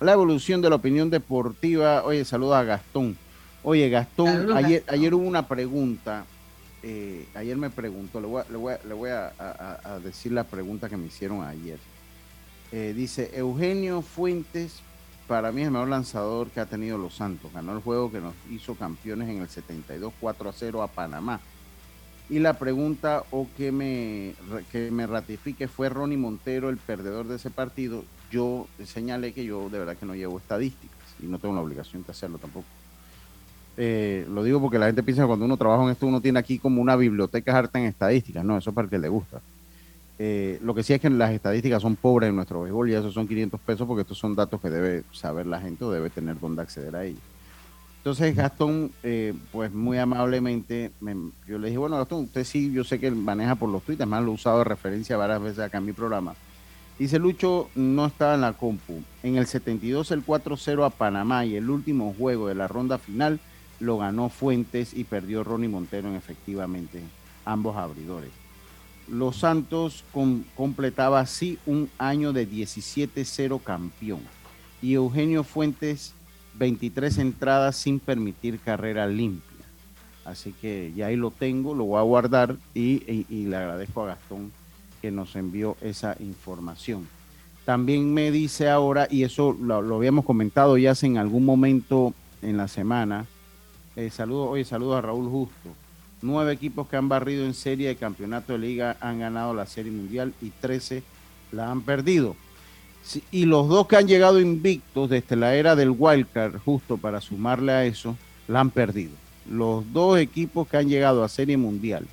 [0.00, 2.02] la evolución de la opinión deportiva.
[2.04, 3.16] Oye, saluda a Gastón.
[3.62, 6.24] Oye, Gastón, ayer, ayer hubo una pregunta.
[6.82, 11.78] Eh, ayer me preguntó, le voy, a, decir la pregunta que me hicieron ayer.
[12.72, 14.80] Eh, dice, Eugenio Fuentes,
[15.28, 17.52] para mí es el mejor lanzador que ha tenido Los Santos.
[17.52, 21.40] Ganó el juego que nos hizo campeones en el 72 4 a 0 a Panamá.
[22.30, 24.34] Y la pregunta o que me,
[24.72, 29.68] que me ratifique fue Ronnie Montero el perdedor de ese partido yo señalé que yo
[29.68, 32.66] de verdad que no llevo estadísticas y no tengo la obligación de hacerlo tampoco.
[33.76, 36.38] Eh, lo digo porque la gente piensa que cuando uno trabaja en esto uno tiene
[36.38, 38.44] aquí como una biblioteca harta en estadísticas.
[38.44, 39.40] No, eso es para el que le gusta.
[40.18, 43.14] Eh, lo que sí es que las estadísticas son pobres en nuestro béisbol y esos
[43.14, 46.38] son 500 pesos porque estos son datos que debe saber la gente o debe tener
[46.38, 47.22] dónde acceder a ellos.
[47.98, 50.90] Entonces Gastón, eh, pues muy amablemente,
[51.46, 54.22] yo le dije, bueno Gastón, usted sí, yo sé que maneja por los tweets, más
[54.22, 56.34] lo he usado de referencia varias veces acá en mi programa
[57.00, 59.02] Dice Lucho, no estaba en la compu.
[59.22, 63.40] En el 72 el 4-0 a Panamá y el último juego de la ronda final
[63.78, 67.00] lo ganó Fuentes y perdió Ronnie Montero en efectivamente
[67.46, 68.28] ambos abridores.
[69.08, 70.04] Los Santos
[70.54, 74.20] completaba así un año de 17-0 campeón
[74.82, 76.12] y Eugenio Fuentes
[76.56, 79.64] 23 entradas sin permitir carrera limpia.
[80.26, 84.52] Así que ya ahí lo tengo, lo voy a guardar y le agradezco a Gastón
[85.00, 87.08] que nos envió esa información.
[87.64, 92.56] También me dice ahora, y eso lo, habíamos comentado ya hace en algún momento en
[92.56, 93.26] la semana,
[93.96, 95.70] eh, saludo, oye, saludo a Raúl Justo.
[96.22, 99.92] Nueve equipos que han barrido en serie de campeonato de liga han ganado la serie
[99.92, 101.02] mundial y trece
[101.52, 102.36] la han perdido.
[103.30, 107.72] y los dos que han llegado invictos desde la era del wildcard, justo para sumarle
[107.72, 109.12] a eso, la han perdido.
[109.50, 112.06] Los dos equipos que han llegado a serie mundial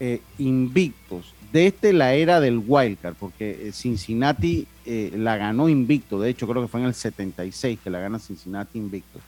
[0.00, 6.28] eh, invictos desde la era del wildcard, porque eh, Cincinnati eh, la ganó invicto, de
[6.30, 9.20] hecho creo que fue en el 76 que la gana Cincinnati invicto.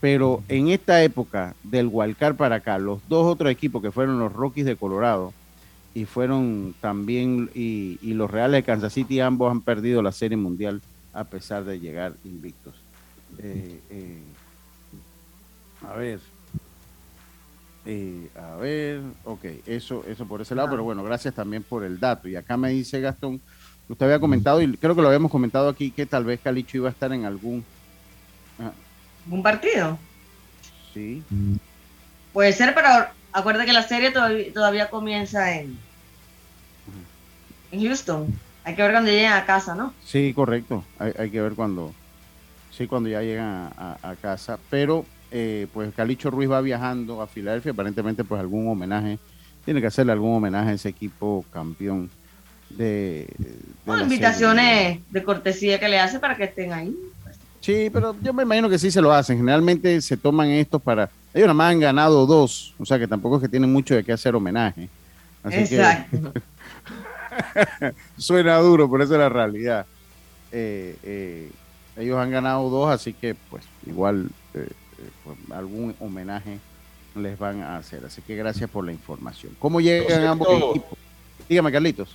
[0.00, 4.32] Pero en esta época del wildcard para acá, los dos otros equipos que fueron los
[4.32, 5.32] Rockies de Colorado
[5.94, 10.82] y fueron también, y, los Reales de Kansas City, ambos han perdido la Serie Mundial
[11.14, 12.74] a pesar de llegar invictos.
[13.38, 13.78] Eh,
[15.88, 16.20] a ver,
[17.86, 22.00] eh, a ver, ok, eso, eso por ese lado, pero bueno, gracias también por el
[22.00, 22.28] dato.
[22.28, 23.40] Y acá me dice Gastón,
[23.88, 26.88] usted había comentado, y creo que lo habíamos comentado aquí, que tal vez Calicho iba
[26.88, 27.64] a estar en algún...
[29.30, 29.98] ¿Un partido?
[30.92, 31.22] Sí.
[32.32, 32.88] Puede ser, pero
[33.32, 35.78] acuérdate que la serie todavía, comienza en,
[37.70, 38.26] en Houston.
[38.64, 39.92] Hay que ver cuando lleguen a casa, ¿no?
[40.04, 40.84] Sí, correcto.
[40.98, 41.92] Hay, que ver cuando,
[42.70, 44.58] sí, cuando ya llegan a casa.
[44.70, 45.04] Pero
[45.36, 49.18] eh, pues Calicho Ruiz va viajando a Filadelfia, aparentemente pues algún homenaje,
[49.64, 52.08] tiene que hacerle algún homenaje a ese equipo campeón
[52.70, 53.26] de...
[53.84, 56.96] invitaciones de cortesía que le hace para que estén ahí.
[57.60, 59.38] Sí, pero yo me imagino que sí se lo hacen.
[59.38, 61.10] Generalmente se toman estos para...
[61.32, 64.04] Ellos nada más han ganado dos, o sea que tampoco es que tienen mucho de
[64.04, 64.88] qué hacer homenaje.
[65.50, 66.32] Exacto.
[68.16, 69.84] suena duro, pero esa es la realidad.
[70.52, 71.50] Eh, eh,
[71.96, 74.68] ellos han ganado dos, así que pues igual pues,
[75.50, 76.58] algún homenaje
[77.14, 78.04] les van a hacer.
[78.04, 79.56] Así que gracias por la información.
[79.58, 80.98] ¿Cómo llegan ambos equipos?
[81.48, 82.10] Dígame, Carlitos.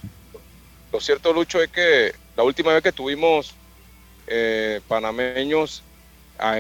[0.92, 3.54] Lo cierto, Lucho, es que la última vez que tuvimos
[4.28, 5.84] eh, panameños
[6.40, 6.58] ah,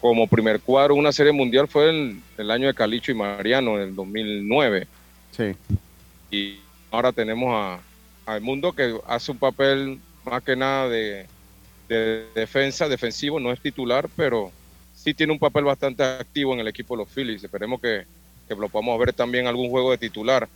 [0.00, 3.88] como primer cuadro una serie mundial fue en el año de Calicho y Mariano, en
[3.88, 4.86] el 2009.
[5.30, 5.54] Sí.
[6.30, 7.80] Y ahora tenemos a,
[8.26, 11.26] al mundo que hace un papel más que nada de
[11.88, 14.50] de defensa, defensivo, no es titular, pero
[15.06, 17.44] sí tiene un papel bastante activo en el equipo de los Phillies.
[17.44, 18.04] Esperemos que,
[18.48, 20.48] que lo podamos ver también algún juego de titular.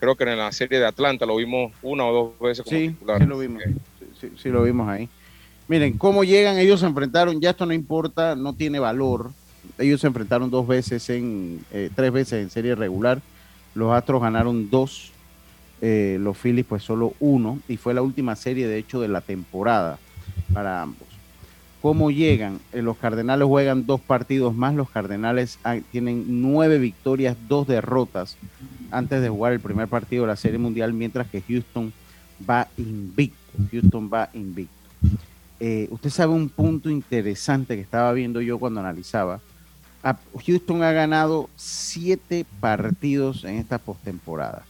[0.00, 3.20] Creo que en la serie de Atlanta lo vimos una o dos veces como titular.
[3.20, 3.62] Sí, lo vimos.
[4.38, 5.10] Sí, lo vimos ahí.
[5.68, 9.30] Miren, cómo llegan, ellos se enfrentaron, ya esto no importa, no tiene valor.
[9.76, 13.20] Ellos se enfrentaron dos veces en, eh, tres veces en serie regular.
[13.74, 15.12] Los Astros ganaron dos,
[15.82, 19.20] eh, los Phillies pues solo uno, y fue la última serie de hecho de la
[19.20, 19.98] temporada
[20.54, 21.11] para ambos.
[21.82, 22.60] ¿Cómo llegan?
[22.72, 28.36] Eh, los Cardenales juegan dos partidos más, los Cardenales ah, tienen nueve victorias, dos derrotas
[28.92, 31.92] antes de jugar el primer partido de la Serie Mundial, mientras que Houston
[32.48, 33.36] va invicto.
[33.72, 34.72] Houston va invicto.
[35.58, 39.40] Eh, usted sabe un punto interesante que estaba viendo yo cuando analizaba.
[40.46, 44.62] Houston ha ganado siete partidos en esta postemporada.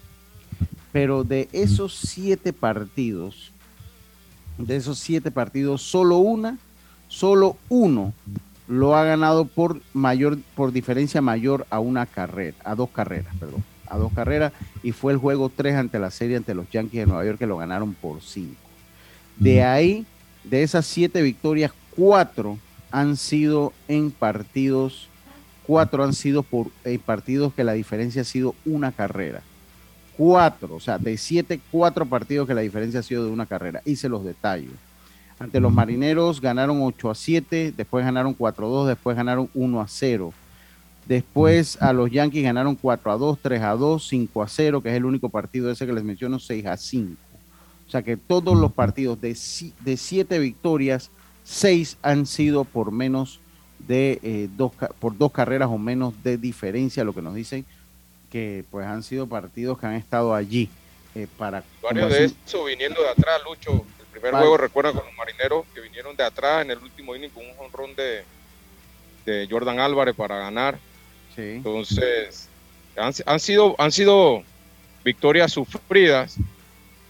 [0.92, 3.53] Pero de esos siete partidos,
[4.57, 6.59] de esos siete partidos, solo una,
[7.12, 8.14] solo uno
[8.68, 13.62] lo ha ganado por mayor, por diferencia mayor a una carrera, a dos carreras, perdón,
[13.87, 17.07] a dos carreras, y fue el juego tres ante la serie ante los Yankees de
[17.07, 18.57] Nueva York que lo ganaron por cinco.
[19.37, 20.07] De ahí,
[20.44, 22.59] de esas siete victorias, cuatro
[22.90, 25.09] han sido en partidos,
[25.66, 29.42] cuatro han sido por en partidos que la diferencia ha sido una carrera.
[30.16, 33.83] Cuatro, o sea, de siete, cuatro partidos que la diferencia ha sido de una carrera.
[33.85, 34.70] Hice los detalles.
[35.42, 39.81] Ante los marineros ganaron 8 a 7, después ganaron 4 a 2, después ganaron 1
[39.81, 40.33] a 0.
[41.07, 44.90] Después a los Yankees ganaron 4 a 2, 3 a 2, 5 a 0, que
[44.90, 47.16] es el único partido ese que les menciono, 6 a 5.
[47.88, 49.37] O sea que todos los partidos de,
[49.81, 51.11] de siete victorias,
[51.42, 53.40] seis han sido por menos
[53.81, 57.66] de eh, dos, por dos carreras o menos de diferencia, lo que nos dicen
[58.31, 60.70] que pues han sido partidos que han estado allí
[61.16, 61.64] eh, para...
[61.83, 63.85] Varios de eso viniendo de atrás, Lucho.
[64.22, 67.44] Primer juego recuerda con los marineros que vinieron de atrás en el último inning con
[67.44, 68.22] un jonrón de,
[69.26, 70.78] de Jordan Álvarez para ganar.
[71.35, 71.42] Sí.
[71.42, 72.48] Entonces,
[72.96, 74.44] han, han, sido, han sido
[75.04, 76.37] victorias sufridas,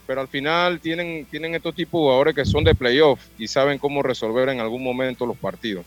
[0.07, 3.79] pero al final tienen, tienen estos tipos de jugadores que son de playoff y saben
[3.79, 5.85] cómo resolver en algún momento los partidos.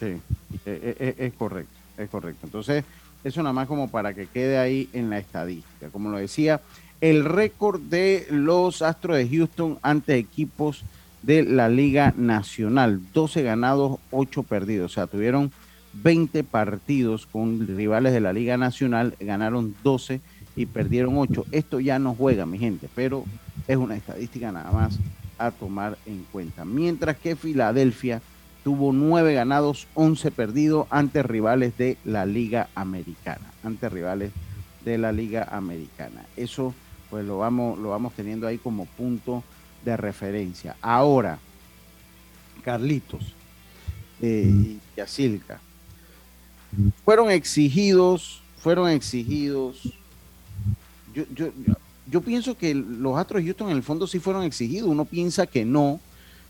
[0.00, 0.06] Sí,
[0.64, 2.46] e, e, e, es, correcto, es correcto.
[2.46, 2.82] Entonces,
[3.24, 5.90] eso nada más como para que quede ahí en la estadística.
[5.90, 6.62] Como lo decía,
[7.00, 10.84] el récord de los Astros de Houston ante equipos
[11.22, 15.52] de la Liga Nacional, 12 ganados, 8 perdidos, o sea, tuvieron
[15.94, 20.20] 20 partidos con rivales de la Liga Nacional, ganaron 12
[20.54, 21.46] y perdieron 8.
[21.52, 23.24] Esto ya no juega, mi gente, pero
[23.66, 24.98] es una estadística nada más
[25.38, 26.64] a tomar en cuenta.
[26.64, 28.22] Mientras que Filadelfia
[28.64, 34.32] tuvo 9 ganados, 11 perdidos ante rivales de la Liga Americana, ante rivales
[34.84, 36.24] de la Liga Americana.
[36.36, 36.74] Eso
[37.10, 39.42] pues lo vamos, lo vamos teniendo ahí como punto
[39.84, 40.76] de referencia.
[40.80, 41.38] Ahora,
[42.62, 43.34] Carlitos
[44.20, 45.60] eh, y Yacilca,
[47.04, 49.92] fueron exigidos, fueron exigidos
[51.16, 51.74] yo, yo,
[52.06, 54.88] yo pienso que los Astros de Houston en el fondo sí fueron exigidos.
[54.88, 55.98] Uno piensa que no,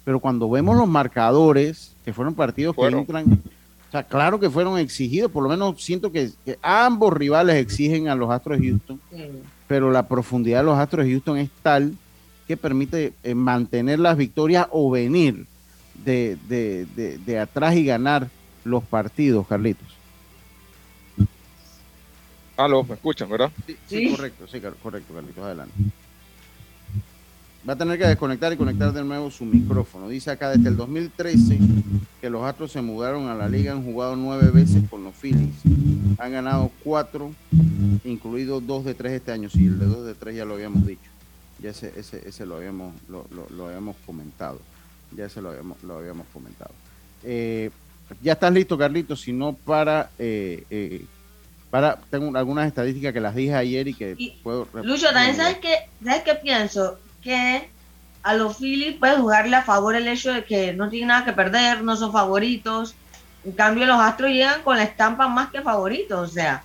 [0.05, 3.43] pero cuando vemos los marcadores, que fueron partidos que entran,
[3.89, 5.31] o sea, claro que fueron exigidos.
[5.31, 9.01] Por lo menos siento que, ambos rivales exigen a los Astros de Houston,
[9.67, 11.95] pero la profundidad de los Astros de Houston es tal
[12.47, 15.47] que permite eh, mantener las victorias o venir
[16.05, 16.87] de, de,
[17.19, 18.29] de atrás y ganar
[18.65, 19.87] los partidos, Carlitos.
[22.57, 23.51] Aló, ¿me escuchan, verdad?
[23.87, 25.75] Sí, correcto, sí, correcto, Carlitos, adelante.
[27.69, 30.09] Va a tener que desconectar y conectar de nuevo su micrófono.
[30.09, 31.59] Dice acá, desde el 2013
[32.21, 35.55] que los Astros se mudaron a la liga, han jugado nueve veces con los Phillies.
[36.19, 37.33] Han ganado cuatro,
[38.07, 39.51] incluidos dos de tres este año.
[39.51, 41.11] Sí, el de dos de tres ya lo habíamos dicho.
[41.59, 44.61] Ya ese, ese, ese lo, habíamos, lo, lo, habíamos comentado.
[45.17, 46.73] Ya ese lo habíamos, lo habíamos comentado.
[47.23, 47.71] Eh,
[48.23, 51.05] ya estás listo, Carlitos, si no para eh, eh,
[51.71, 54.69] para, tengo algunas estadísticas que las dije ayer y que puedo...
[54.83, 56.99] Lucho, también sabes qué, sabes qué pienso?
[57.23, 57.69] Que
[58.23, 61.33] a los Phillies puede jugarle a favor el hecho de que no tienen nada que
[61.33, 62.95] perder, no son favoritos.
[63.45, 66.65] En cambio, los Astros llegan con la estampa más que favoritos, o sea,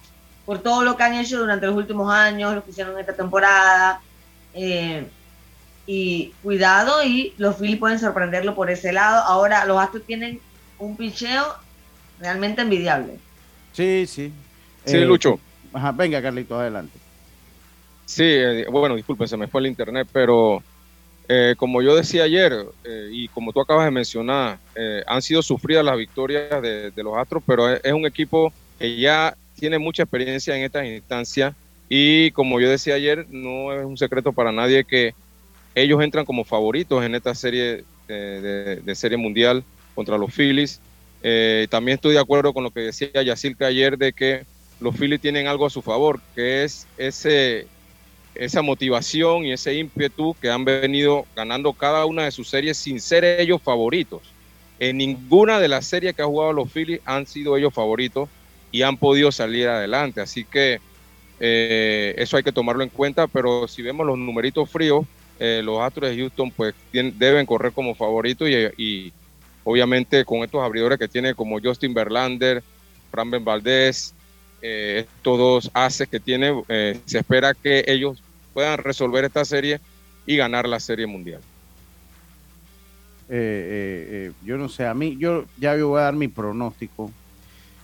[0.52, 4.02] por todo lo que han hecho durante los últimos años, lo que hicieron esta temporada.
[4.54, 5.06] Eh,
[5.88, 9.24] y cuidado, y los Phillies pueden sorprenderlo por ese lado.
[9.24, 10.42] Ahora, los Astros tienen
[10.78, 11.56] un picheo
[12.20, 13.18] realmente envidiable.
[13.72, 14.34] Sí, sí,
[14.84, 15.40] Sí, eh, Lucho.
[15.72, 17.00] Ajá, venga, Carlito, adelante.
[18.04, 20.62] Sí, eh, bueno, disculpen, se me fue el internet, pero
[21.30, 22.66] eh, como yo decía ayer
[23.10, 24.60] y como tú acabas de mencionar,
[25.08, 29.78] han sido sufridas las victorias de, los Astros, pero es, un equipo que ya tiene
[29.78, 31.54] mucha experiencia en estas instancias
[31.88, 35.14] y como yo decía ayer, no es un secreto para nadie que
[35.76, 40.82] ellos entran como favoritos en esta serie eh, de, Serie Mundial contra los Phillies.
[41.22, 44.46] Eh, también estoy de acuerdo con lo que decía Yacirca ayer de que
[44.80, 47.68] los Phillies tienen algo a su favor, que es ese,
[48.34, 53.00] esa motivación y ese ímpetu que han venido ganando cada una de sus series sin
[53.00, 54.22] ser ellos favoritos.
[54.80, 58.28] En ninguna de las series que ha jugado los Phillies han sido ellos favoritos
[58.72, 60.22] y han podido salir adelante.
[60.22, 60.80] Así que
[61.44, 65.06] eh, eso hay que tomarlo en cuenta, pero si vemos los numeritos fríos,
[65.40, 69.12] eh, los Astros de Houston pues deben correr como favoritos y,
[69.64, 72.64] obviamente con estos abridores que tiene como Justin Verlander,
[73.10, 74.14] Fran Ben Valdez,
[74.62, 76.64] eh, estos dos haces que tiene,
[77.06, 78.22] se espera que ellos
[78.54, 79.80] puedan resolver esta serie
[80.28, 81.42] y ganar la serie mundial.
[83.28, 87.12] yo no sé, a mí, yo ya voy a dar mi pronóstico.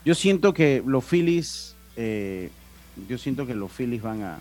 [0.07, 1.75] Yo siento que los Phillies
[3.07, 4.39] yo siento que los Phillies van a.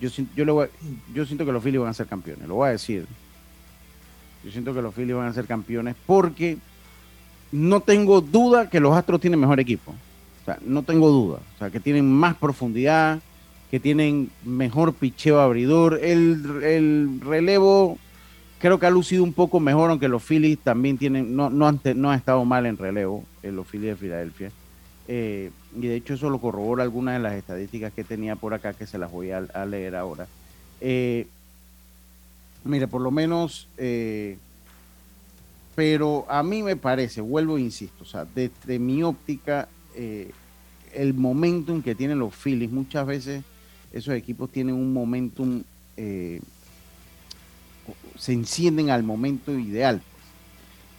[0.00, 0.68] Yo, yo,
[1.14, 3.06] yo siento que los Phillies van a ser campeones, lo voy a decir.
[4.44, 6.58] Yo siento que los Phillies van a ser campeones porque
[7.50, 9.92] no tengo duda que los Astros tienen mejor equipo.
[10.42, 11.40] O sea, no tengo duda.
[11.54, 13.20] O sea, que tienen más profundidad,
[13.70, 15.98] que tienen mejor picheo abridor.
[16.02, 17.98] El relevo
[18.58, 21.80] creo que ha lucido un poco mejor, aunque los Phillies también tienen, no, no, han,
[21.96, 24.50] no han estado mal en relevo, en los Phillies de Filadelfia.
[25.06, 28.74] Eh, y de hecho eso lo corrobora algunas de las estadísticas que tenía por acá,
[28.74, 30.26] que se las voy a, leer ahora.
[30.80, 31.26] Eh,
[32.64, 34.36] mire, por lo menos, eh,
[35.74, 39.68] pero a mí me parece, vuelvo e insisto, o sea, desde mi óptica,
[40.94, 43.42] el momentum que tienen los Phillies, muchas veces
[43.92, 45.62] esos equipos tienen un momentum,
[48.18, 50.02] se encienden al momento ideal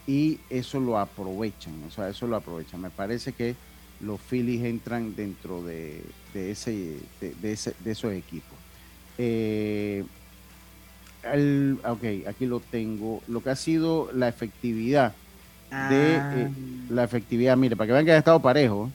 [0.06, 2.80] y eso lo aprovechan, o sea, eso lo aprovechan.
[2.80, 3.54] Me parece que
[4.00, 6.02] los Phillies entran dentro de,
[6.34, 8.58] ese, de, esos equipos.
[9.18, 10.04] Eh,
[11.84, 13.22] ok, aquí lo tengo.
[13.28, 15.12] Lo que ha sido la efectividad
[15.70, 16.34] de ah.
[16.36, 16.50] eh,
[16.88, 18.90] la efectividad, mire, para que vean que ha estado parejo,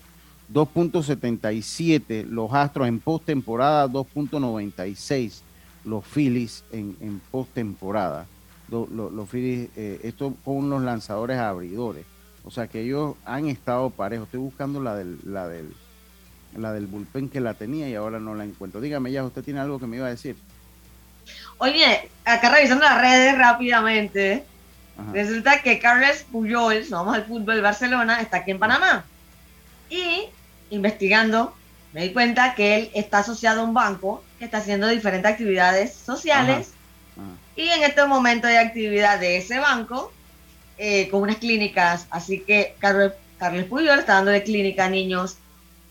[0.52, 5.42] 2.77 los Astros en postemporada, 2.96
[5.86, 8.26] los Phillies en, en postemporada.
[8.70, 12.06] los Phillies, eh, esto con los lanzadores abridores.
[12.44, 14.26] O sea que ellos han estado parejos.
[14.26, 15.74] Estoy buscando la del, la del,
[16.56, 18.82] la del bullpen que la tenía y ahora no la encuentro.
[18.82, 20.36] Dígame ya, usted tiene algo que me iba a decir.
[21.58, 24.44] Oye, acá revisando las redes rápidamente,
[25.12, 29.06] resulta que Carles Puyol, vamos al fútbol Barcelona, está aquí en Panamá.
[29.90, 30.26] Y
[30.70, 31.56] investigando,
[31.96, 35.94] me di cuenta que él está asociado a un banco que está haciendo diferentes actividades
[35.94, 36.74] sociales.
[37.56, 40.12] Y en este momento hay actividad de ese banco
[40.78, 42.08] eh, con unas clínicas.
[42.10, 45.38] Así que Carlos, Carles Puyol está dándole clínica a niños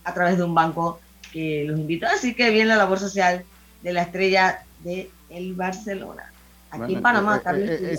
[0.05, 1.01] a través de un banco
[1.33, 2.07] que los invitó.
[2.07, 3.43] Así que viene la labor social
[3.81, 6.31] de la estrella de el Barcelona.
[6.71, 7.97] Aquí en Panamá, eh, eh,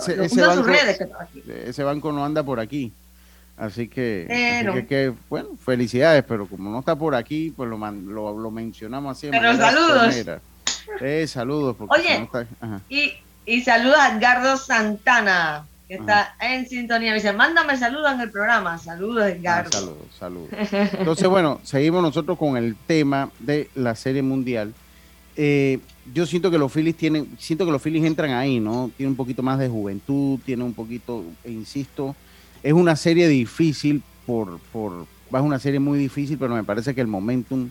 [1.66, 2.92] ese, banco, no anda por aquí.
[3.56, 4.26] Así que,
[4.88, 7.78] que, bueno, felicidades, pero como no está por aquí, pues lo,
[8.38, 9.28] lo, mencionamos así.
[9.30, 10.14] Pero saludos.
[11.00, 11.76] Eh, saludos.
[11.88, 12.28] Oye,
[12.88, 13.14] y,
[13.46, 17.10] y saludos a Edgardo Santana que está en sintonía.
[17.10, 18.76] Me dice, mándame saludos en el programa.
[18.78, 19.72] Saludos, ah, Edgardo.
[19.72, 20.50] saludos, saludos.
[20.98, 24.74] Entonces, bueno, seguimos nosotros con el tema de la Serie Mundial.
[25.36, 25.78] Eh,
[26.12, 28.90] yo siento que los Phillies tienen, siento que los Phillies entran ahí, ¿no?
[28.96, 32.16] Tiene un poquito más de juventud, tiene un poquito, e insisto,
[32.66, 37.00] es una serie difícil por, por, es una serie muy difícil, pero me parece que
[37.00, 37.70] el momentum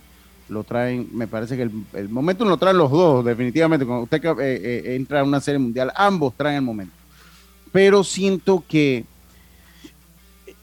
[0.50, 3.86] lo traen, me parece que el, el momentum lo traen los dos, definitivamente.
[3.86, 6.94] Cuando usted eh, eh, entra a una serie mundial, ambos traen el momento
[7.76, 9.04] pero siento que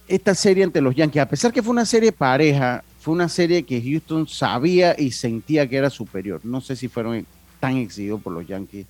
[0.08, 3.64] esta serie ante los Yankees, a pesar que fue una serie pareja, fue una serie
[3.64, 6.40] que Houston sabía y sentía que era superior.
[6.42, 7.26] No sé si fueron
[7.60, 8.86] tan exigidos por los Yankees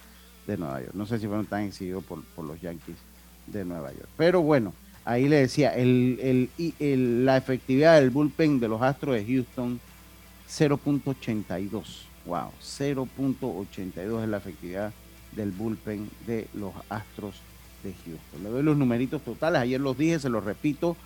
[0.46, 0.94] de Nueva York.
[0.94, 2.94] No sé si fueron tan exigidos por, los Yankees
[3.48, 4.08] de Nueva York.
[4.16, 4.72] Pero bueno,
[5.04, 9.80] ahí le decía, la efectividad del bullpen de los Astros de Houston,
[10.48, 11.82] 0.82.
[12.26, 14.92] Wow, 0.82 es la efectividad
[15.32, 17.34] del bullpen de los Astros
[17.82, 18.42] de Houston.
[18.42, 20.96] Le doy los numeritos totales, ayer los dije, se los repito,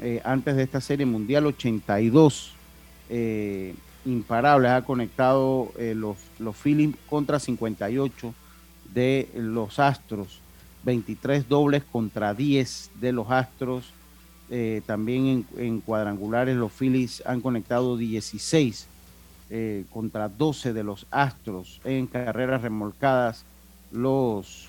[0.00, 2.52] eh, antes de esta serie mundial 82
[3.08, 3.74] eh,
[4.04, 8.34] imparables ha conectado eh, los, los Phillies contra 58
[8.94, 10.40] de los Astros,
[10.84, 13.92] 23 dobles contra 10 de los Astros,
[14.84, 18.88] también en, en, cuadrangulares los Phillies han conectado 16
[19.90, 23.44] contra 12 de los Astros, en carreras remolcadas
[23.92, 24.68] los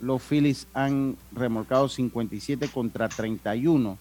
[0.00, 3.98] los Phillies han remolcado 57 contra 31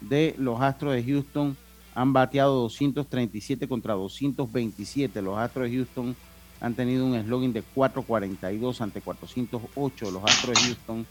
[0.00, 1.56] de los Astros de Houston.
[1.94, 5.22] Han bateado 237 contra 227.
[5.22, 6.16] Los Astros de Houston
[6.60, 10.10] han tenido un slogan de 442 ante 408.
[10.10, 11.06] Los Astros de Houston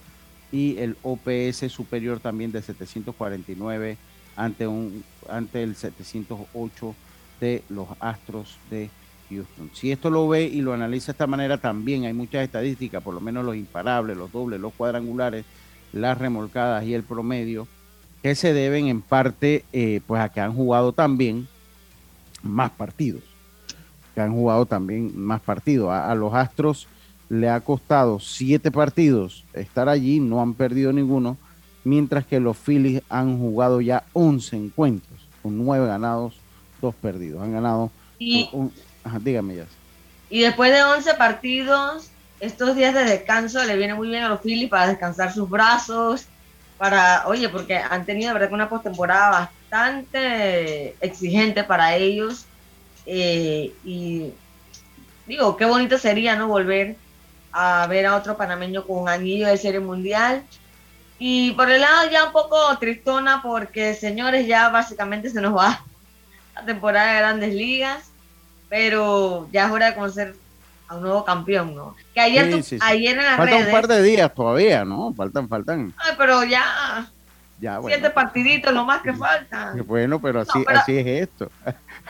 [0.52, 3.98] y el OPS superior también de 749
[4.36, 6.96] ante, un, ante el 708
[7.40, 8.90] de los Astros de
[9.30, 9.70] Houston.
[9.74, 13.14] Si esto lo ve y lo analiza de esta manera, también hay muchas estadísticas, por
[13.14, 15.46] lo menos los imparables, los dobles, los cuadrangulares,
[15.94, 17.68] las remolcadas y el promedio,
[18.22, 21.48] que se deben en parte eh, pues a que han jugado también
[22.44, 23.24] más partidos,
[24.16, 25.90] que han jugado también más partidos.
[25.92, 26.88] A, a los Astros
[27.30, 31.38] le ha costado siete partidos estar allí, no han perdido ninguno,
[31.84, 36.36] mientras que los Phillies han jugado ya 11 encuentros, con nueve ganados,
[36.82, 37.44] dos perdidos.
[37.44, 38.72] Han ganado Y, un,
[39.04, 39.66] ajá, dígame ya.
[40.30, 42.10] y después de 11 partidos,
[42.40, 46.26] estos días de descanso le viene muy bien a los Phillies para descansar sus brazos,
[46.78, 52.46] para, oye, porque han tenido, de verdad, una postemporada bastante exigente para ellos.
[53.06, 54.32] Eh, y
[55.28, 56.48] digo, qué bonito sería, ¿no?
[56.48, 56.96] Volver
[57.52, 60.44] a ver a otro panameño con un anillo de serie mundial.
[61.18, 65.82] Y por el lado ya un poco tristona porque, señores, ya básicamente se nos va
[66.54, 68.10] la temporada de grandes ligas,
[68.70, 70.36] pero ya es hora de conocer
[70.88, 71.96] a un nuevo campeón, ¿no?
[72.14, 72.80] Que ayer, Sí, tú- sí, sí.
[72.82, 73.66] ayer en las Faltan redes...
[73.68, 75.14] un par de días todavía, ¿no?
[75.14, 75.94] Faltan, faltan.
[75.98, 77.10] Ay, pero ya,
[77.60, 77.96] Ya, bueno.
[77.98, 79.82] siete partiditos, lo más que faltan.
[79.88, 81.50] Bueno, pero así, No, pero- así es esto.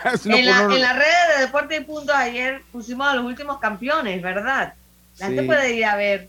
[0.24, 3.58] No en, la, en las redes de Deporte y Puntos ayer pusimos a los últimos
[3.58, 4.74] campeones, ¿verdad?
[5.18, 5.46] La gente Sí.
[5.46, 6.28] puede ir a ver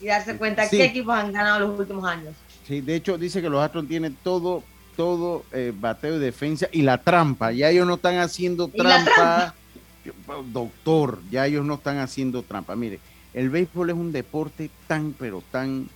[0.00, 0.76] y darse cuenta Sí.
[0.78, 2.34] qué equipos han ganado los últimos años.
[2.66, 4.62] Sí, de hecho dice que los Astros tienen todo,
[4.96, 7.50] todo eh, bateo y defensa y la trampa.
[7.52, 9.54] Ya ellos no están haciendo la trampa.
[10.52, 12.76] Doctor, ya ellos no están haciendo trampa.
[12.76, 12.98] Mire,
[13.34, 15.88] el béisbol es un deporte tan, pero tan,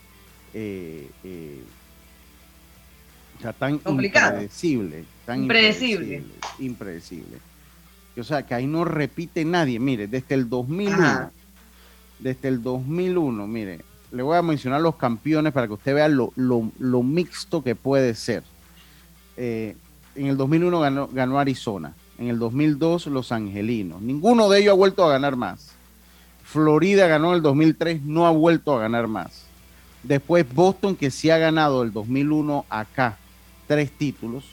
[0.54, 1.62] eh, eh,
[3.42, 4.32] sea, tan Complicado.
[4.32, 6.16] impredecible, tan Impredecible.
[6.16, 7.38] impredecible, impredecible.
[8.18, 9.78] O sea, que ahí no repite nadie.
[9.78, 11.30] Mire, desde el 2001, Ajá.
[12.18, 13.80] desde el 2001, mire,
[14.12, 17.74] le voy a mencionar los campeones para que usted vea lo, lo- lo mixto que
[17.74, 18.42] puede ser.
[19.38, 19.74] Eh,
[20.14, 24.02] en el 2001 ganó, ganó Arizona, en el 2002 Los Angelinos.
[24.02, 25.72] Ninguno de ellos ha vuelto a ganar más.
[26.44, 29.44] Florida ganó en el 2003, no ha vuelto a ganar más.
[30.02, 33.16] Después Boston, que sí ha ganado el 2001 acá,
[33.66, 34.44] tres títulos.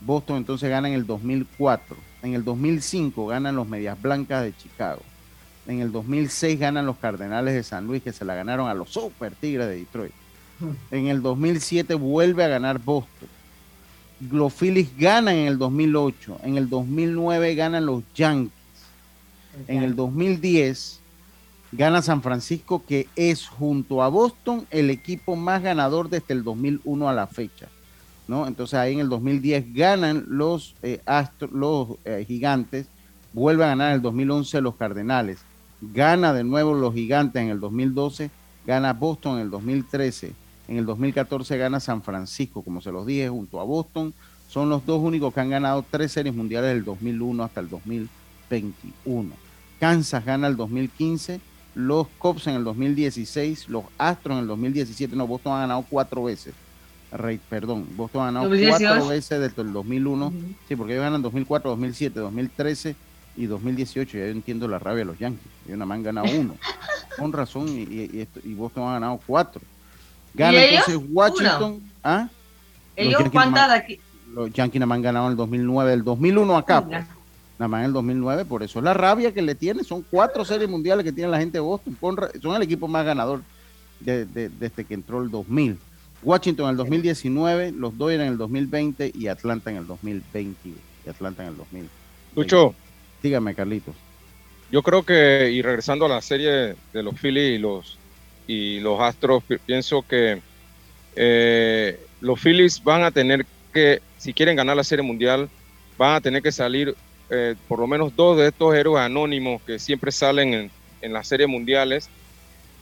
[0.00, 1.96] Boston entonces gana en el 2004.
[2.22, 5.02] En el 2005 ganan los Medias Blancas de Chicago.
[5.66, 8.90] En el 2006 ganan los Cardenales de San Luis, que se la ganaron a los
[8.90, 10.12] Super Tigres de Detroit.
[10.90, 13.28] En el 2007 vuelve a ganar Boston.
[14.30, 16.40] Los Phillies ganan en el 2008.
[16.44, 18.52] En el 2009 ganan los Yankees.
[19.66, 21.00] En el 2010
[21.72, 27.08] gana San Francisco, que es junto a Boston el equipo más ganador desde el 2001
[27.08, 27.68] a la fecha.
[28.28, 28.46] ¿No?
[28.46, 31.00] Entonces ahí en el 2010 ganan los, eh,
[31.50, 32.86] los eh, gigantes,
[33.32, 35.40] vuelven a ganar en el 2011 los Cardenales,
[35.80, 38.30] gana de nuevo los gigantes en el 2012,
[38.66, 40.32] gana Boston en el 2013,
[40.68, 44.14] en el 2014 gana San Francisco, como se los dije, junto a Boston,
[44.48, 49.30] son los dos únicos que han ganado tres series mundiales del 2001 hasta el 2021.
[49.80, 51.40] Kansas gana el 2015,
[51.74, 56.24] los Cubs en el 2016, los Astros en el 2017, no, Boston ha ganado cuatro
[56.24, 56.54] veces.
[57.12, 58.78] Rey, perdón, Boston ha ganado 2018.
[58.88, 60.32] cuatro veces desde el 2001,
[60.68, 62.96] sí, porque ellos ganan 2004, 2007, 2013
[63.36, 64.18] y 2018.
[64.18, 66.54] Ya yo entiendo la rabia de los Yankees, ellos nada más han ganado uno,
[67.18, 69.60] con razón, y, y- y Boston ha ganado cuatro.
[70.34, 70.84] Gana ¿Y ellos?
[70.88, 72.28] entonces Washington, ¿ah?
[72.96, 74.00] Los Ellos, Yankees nada ¿cuántas más- de aquí?
[74.34, 77.04] los Yankees nada más han ganado en el 2009, del 2001 acá, pues.
[77.58, 80.44] nada más en el 2009, por eso es la rabia que le tiene, son cuatro
[80.46, 83.42] series mundiales que tiene la gente de Boston, con son el equipo más ganador
[84.00, 85.78] de- de- desde que entró el 2000.
[86.22, 90.76] Washington en el 2019, los Dodgers en el 2020 y Atlanta en el 2021.
[91.04, 91.88] Y Atlanta en el 2000.
[92.36, 92.74] Lucho,
[93.22, 93.94] Dígame, Carlitos.
[94.70, 97.98] yo creo que, y regresando a la serie de los Phillies y los,
[98.46, 100.40] y los Astros, pi- pienso que
[101.16, 105.48] eh, los Phillies van a tener que, si quieren ganar la serie mundial,
[105.98, 106.94] van a tener que salir
[107.30, 110.70] eh, por lo menos dos de estos héroes anónimos que siempre salen en,
[111.00, 112.08] en las series mundiales,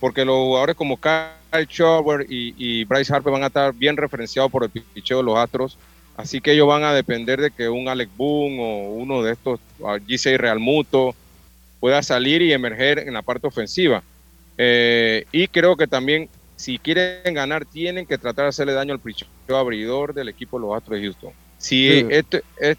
[0.00, 4.50] porque los jugadores como Kyle Schwarber y, y Bryce Harper van a estar bien referenciados
[4.50, 5.76] por el picheo de los Astros,
[6.16, 9.60] así que ellos van a depender de que un Alec Boone o uno de estos,
[9.86, 11.14] ah, Gisei Realmuto,
[11.78, 14.02] pueda salir y emerger en la parte ofensiva.
[14.58, 19.00] Eh, y creo que también, si quieren ganar, tienen que tratar de hacerle daño al
[19.00, 21.32] picheo abridor del equipo de los Astros de Houston.
[21.58, 22.06] Si, Sí.
[22.10, 22.76] este, es-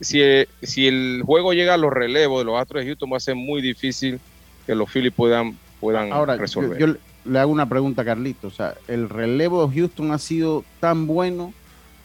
[0.00, 0.20] si,
[0.62, 3.34] si el juego llega a los relevos de los Astros de Houston, va a ser
[3.36, 4.20] muy difícil
[4.66, 6.78] que los Phillies puedan, puedan Ahora, yo, resolver.
[6.78, 8.52] yo le- le hago una pregunta a Carlitos.
[8.52, 11.52] O sea, ¿el relevo de Houston ha sido tan bueno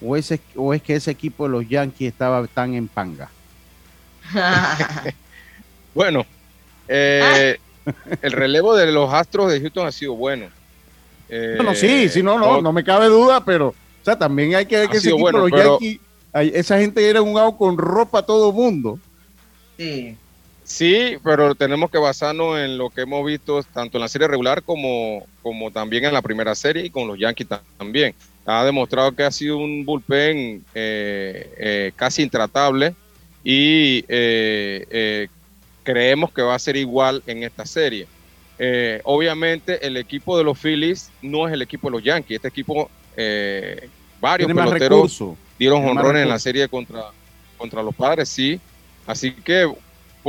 [0.01, 3.29] o, ese, o es que ese equipo de los Yankees estaba tan en panga?
[5.93, 6.25] Bueno,
[6.87, 7.57] eh,
[8.21, 10.47] el relevo de los Astros de Houston ha sido bueno,
[11.63, 13.75] no, sí, sí, no, no, no me cabe duda, pero, o
[14.05, 15.99] sea, también hay que ver que ese equipo, los Yankees,
[16.33, 18.99] esa gente era un out con ropa a todo mundo.
[19.77, 20.15] Sí.
[20.69, 24.61] Sí, pero tenemos que basarnos en lo que hemos visto tanto en la serie regular
[24.61, 28.13] como, como también en la primera serie y con los Yankees también.
[28.45, 32.93] Ha demostrado que ha sido un bullpen eh, eh, casi intratable
[33.43, 35.27] y eh,
[35.81, 38.05] creemos que va a ser igual en esta serie.
[39.05, 42.35] obviamente el equipo de los Phillies no es el equipo de los Yankees.
[42.35, 42.91] Este equipo,
[44.21, 45.23] varios peloteros
[45.57, 47.05] dieron honrones en la serie contra,
[47.57, 48.61] contra los padres, sí.
[49.07, 49.67] Así que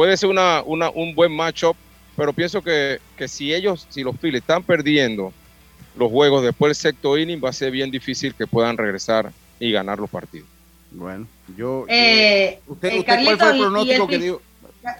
[0.00, 1.76] puede ser una, un buen matchup,
[2.16, 2.98] pero pienso que,
[3.28, 5.30] si ellos, si los Phillies están perdiendo
[5.94, 9.70] los juegos después del sexto inning, va a ser bien difícil que puedan regresar y
[9.70, 10.48] ganar los partidos.
[10.90, 11.84] Bueno, yo.
[11.86, 14.42] Eh, usted, eh, usted ¿Cuál fue el pronóstico que dio?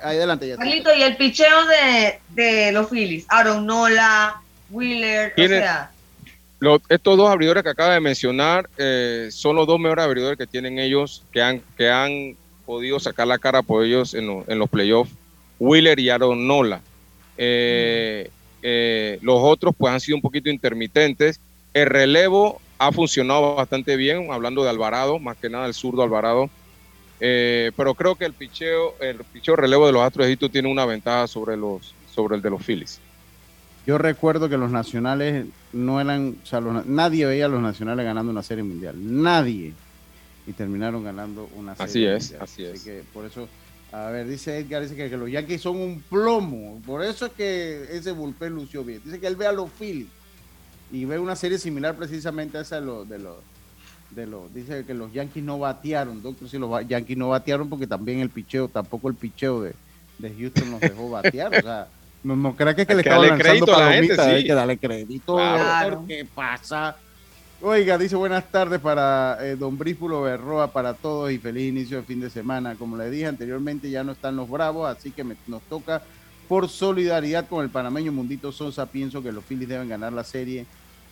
[0.03, 0.59] adelante, ya.
[0.59, 5.93] Carlito, y el picheo de, de los Phillies, Aaron Nola, Wheeler, o sea.
[6.91, 10.79] estos dos abridores que acaba de mencionar eh, son los dos mejores abridores que tienen
[10.79, 12.37] ellos, que han, que han
[12.71, 15.11] podido sacar la cara por ellos en, en los playoffs,
[15.59, 16.81] Wheeler y Aaron Nola.
[17.37, 18.31] Eh,
[18.63, 21.41] eh, los otros pues han sido un poquito intermitentes.
[21.75, 26.49] El relevo ha funcionado bastante bien, hablando de Alvarado, más que nada el zurdo Alvarado.
[27.19, 30.71] Eh, pero creo que el picheo, el picheo relevo de los Astros de Egipto tiene
[30.71, 33.01] una ventaja sobre los sobre el de los Phillies.
[33.85, 38.31] Yo recuerdo que los nacionales no eran, o sea, nadie veía a los nacionales ganando
[38.31, 39.73] una serie mundial, nadie
[40.47, 42.15] y terminaron ganando una serie.
[42.15, 42.83] Así es, así, es.
[42.83, 43.49] Que por eso,
[43.93, 47.87] a ver, dice Edgar, dice que, los Yankees son un plomo, por eso es que
[47.91, 49.01] ese bullpen lució bien.
[49.05, 50.09] Dice que él ve a los Phillies
[50.93, 53.37] y ve una serie similar precisamente a esa de los, de los,
[54.11, 57.87] de los, dice que los Yankees no batearon, doctor, si los Yankees no batearon porque
[57.87, 59.75] también el picheo, tampoco el picheo de,
[60.19, 61.89] de Houston nos dejó batear, o sea,
[62.23, 66.05] no, no que, es que le estaban lanzando palomitas, hay que darle crédito, claro.
[66.07, 66.97] ¿qué pasa?
[67.63, 72.05] Oiga, dice buenas tardes para eh, don Brífulo Berroa, para todos y feliz inicio de
[72.05, 72.75] fin de semana.
[72.75, 76.03] Como le dije anteriormente, ya no están los bravos, así que nos toca
[76.49, 78.87] por solidaridad con el panameño Mundito Sosa.
[78.87, 80.65] Pienso que los Phillies deben ganar la serie,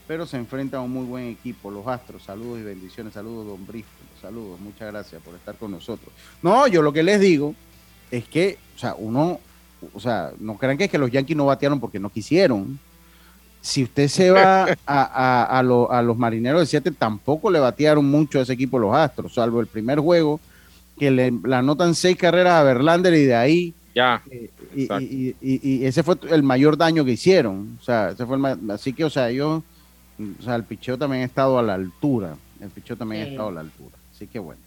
[0.07, 2.23] pero se enfrentan a un muy buen equipo, los Astros.
[2.23, 3.13] Saludos y bendiciones.
[3.13, 4.09] Saludos, don Brífulo.
[4.19, 6.15] Saludos, muchas gracias por estar con nosotros.
[6.41, 7.55] No, yo lo que les digo
[8.11, 9.39] es que, o sea, uno,
[9.93, 12.81] o sea, no crean que es que los Yankees no batearon porque no quisieron
[13.61, 18.53] si usted se va a, los marineros de siete, tampoco le batearon mucho a ese
[18.53, 20.41] equipo los Astros, salvo el primer juego,
[20.99, 23.75] que le, anotan seis carreras a Verlander y de ahí.
[23.95, 24.23] Ya.
[24.31, 24.51] Eh,
[25.41, 27.79] y, ese fue el mayor daño que hicieron.
[27.81, 29.63] O sea, ese fue el, así que, o sea, yo,
[30.41, 32.35] o sea, el picheo también ha estado a la altura.
[32.61, 33.97] El picheo también ha estado a la altura.
[34.15, 34.61] Así que bueno.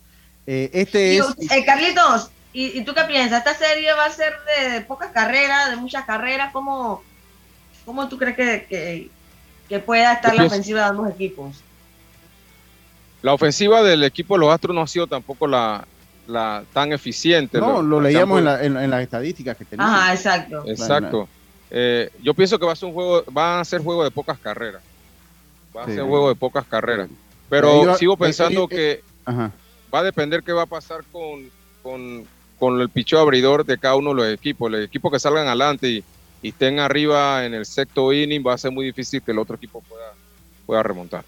[0.47, 1.25] Eh, este es.
[1.49, 3.39] Eh, Carlitos, ¿y, tú qué piensas?
[3.39, 4.33] ¿Esta serie va a ser
[4.71, 6.51] de, pocas carreras, de muchas carreras?
[6.51, 7.03] ¿Cómo,
[7.85, 9.09] ¿Cómo tú crees que,
[9.67, 11.57] que, pueda estar la ofensiva de ambos equipos?
[13.21, 15.85] La ofensiva del equipo de los Astros no ha sido tampoco la,
[16.27, 17.59] la tan eficiente.
[17.59, 19.93] No, lo, leíamos en, la, en, las estadísticas que teníamos.
[19.93, 20.63] Ajá, exacto.
[20.65, 21.29] Exacto.
[21.69, 24.37] Eh, yo pienso que va a ser un juego, van a ser juego de pocas
[24.39, 24.81] carreras.
[25.75, 27.09] Va a ser juego de pocas carreras.
[27.49, 31.49] Pero sigo pensando que va a depender qué va a pasar con,
[31.83, 32.25] con,
[32.59, 34.71] con el picho abridor de cada uno de los equipos.
[34.73, 36.03] El equipo que salgan adelante y,
[36.41, 39.55] y estén arriba en el sexto inning, va a ser muy difícil que el otro
[39.55, 39.83] equipo
[40.67, 41.23] pueda, remontar.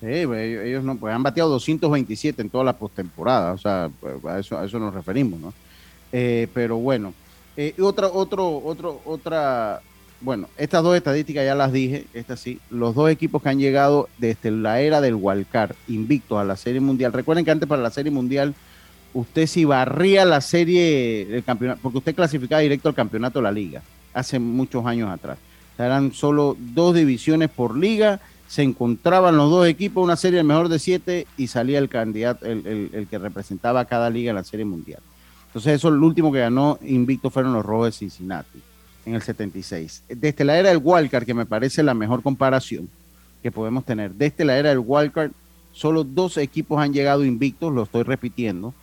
[0.00, 4.24] Sí, pues, ellos no, pues han bateado 227 en toda la postemporada, o sea, pues,
[4.24, 5.52] a eso, a eso nos referimos, ¿no?
[6.12, 7.12] Eh, pero bueno,
[7.56, 9.82] eh, otra, otro, otro, otra,
[10.20, 14.08] bueno, estas dos estadísticas ya las dije, estas sí, los dos equipos que han llegado
[14.18, 17.12] desde la era del Walcar, invictos a la Serie Mundial.
[17.12, 18.54] Recuerden que antes para la Serie Mundial
[19.12, 23.50] usted si barría la serie del campeonato, porque usted clasificaba directo al campeonato de la
[23.50, 23.82] liga
[24.14, 25.38] hace muchos años atrás.
[25.78, 30.68] eran solo dos divisiones por liga, se encontraban los dos equipos, una serie de mejor
[30.68, 34.64] de siete y salía el candidato, el, que representaba a cada liga en la serie
[34.64, 35.00] mundial.
[35.48, 38.60] Entonces eso, el último que ganó invicto fueron los Rojos de Cincinnati
[39.04, 40.04] en el 76.
[40.08, 42.88] Desde la era del Wildcard, que me parece la mejor comparación
[43.42, 45.30] que podemos tener, desde la era del Wildcard,
[45.72, 48.74] solo dos equipos han llegado invictos, lo estoy repitiendo,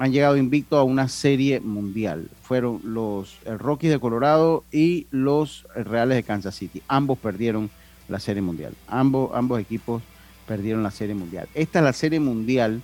[0.00, 2.30] han llegado invicto a una serie mundial.
[2.40, 6.80] Fueron los Rockies de Colorado y los Reales de Kansas City.
[6.88, 7.68] Ambos perdieron
[8.08, 8.72] la serie mundial.
[8.88, 10.02] Ambos, ambos equipos
[10.48, 11.48] perdieron la serie mundial.
[11.54, 12.80] Esta es la serie mundial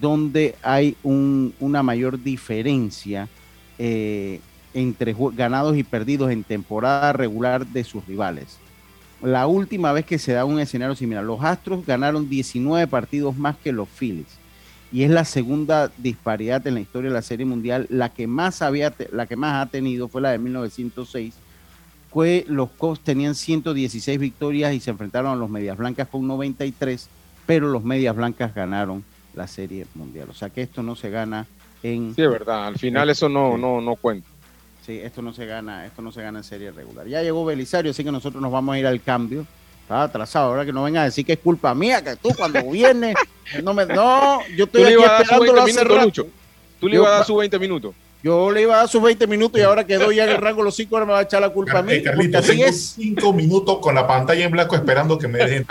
[0.00, 3.28] donde hay una mayor diferencia
[3.80, 4.40] eh,
[4.74, 8.58] entre ganados y perdidos en temporada regular de sus rivales.
[9.20, 13.56] La última vez que se da un escenario similar, los Astros ganaron 19 partidos más
[13.56, 14.43] que los Phillies
[14.94, 17.88] y es la segunda disparidad en la historia de la Serie Mundial.
[17.90, 21.34] La que más, había, la que más ha tenido fue la de 1906,
[22.46, 27.08] los Cubs tenían 116 victorias y se enfrentaron a los Medias Blancas con 93,
[27.44, 29.02] pero los Medias Blancas ganaron
[29.34, 30.28] la Serie Mundial.
[30.30, 31.44] O sea que esto no se gana
[31.82, 32.14] en...
[32.14, 32.68] Sí, es verdad.
[32.68, 34.28] Al final eso no, no, no cuenta.
[34.86, 37.08] Sí, esto no se gana, esto no se gana en serie regular.
[37.08, 39.44] Ya llegó Belisario, así que nosotros nos vamos a ir al cambio.
[39.84, 42.62] Está atrasado, ahora que no venga a decir que es culpa mía, que tú cuando
[42.70, 43.14] vienes,
[43.62, 46.26] no me, no, yo estoy aquí esperándolo hace rato.
[46.80, 47.94] Tú le ibas a dar sus 20 minutos.
[48.22, 50.62] Yo le iba a dar sus 20 minutos y ahora quedó ya en el rango
[50.62, 52.02] los 5 horas me va a echar la culpa a mí.
[52.02, 52.94] Carlito, así es.
[52.96, 55.66] 5 minutos con la pantalla en blanco esperando que me dejen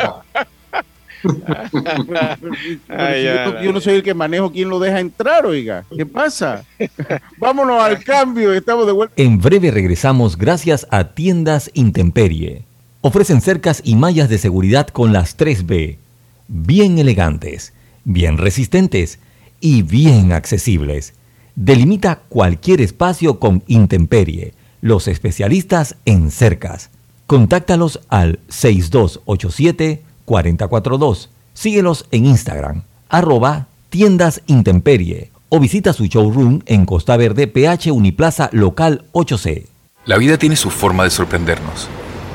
[3.64, 5.86] yo, no soy el que manejo quién lo deja entrar, oiga.
[5.95, 6.66] ¿Qué pasa?
[7.38, 9.16] Vámonos al cambio, estamos de vuelta.
[9.18, 12.66] En breve regresamos gracias a Tiendas Intemperie.
[13.06, 15.97] Ofrecen cercas y mallas de seguridad con las 3B.
[16.47, 17.74] Bien elegantes,
[18.06, 19.20] bien resistentes
[19.60, 21.14] y bien accesibles.
[21.54, 26.91] Delimita cualquier espacio con Intemperie, los especialistas en cercas.
[27.28, 31.30] Contáctalos al 6287 442.
[31.54, 38.49] Síguelos en Instagram, arroba tiendas intemperie o visita su showroom en Costa Verde, PH Uniplaza
[38.54, 39.66] Local 8C.
[40.06, 41.89] La vida tiene su forma de sorprendernos,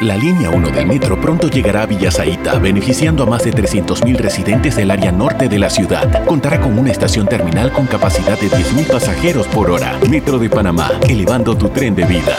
[0.00, 4.76] La línea 1 del metro pronto llegará a Villasaita, beneficiando a más de 300.000 residentes
[4.76, 6.24] del área norte de la ciudad.
[6.24, 9.98] Contará con una estación terminal con capacidad de 10.000 pasajeros por hora.
[10.08, 12.36] Metro de Panamá, elevando tu tren de vida.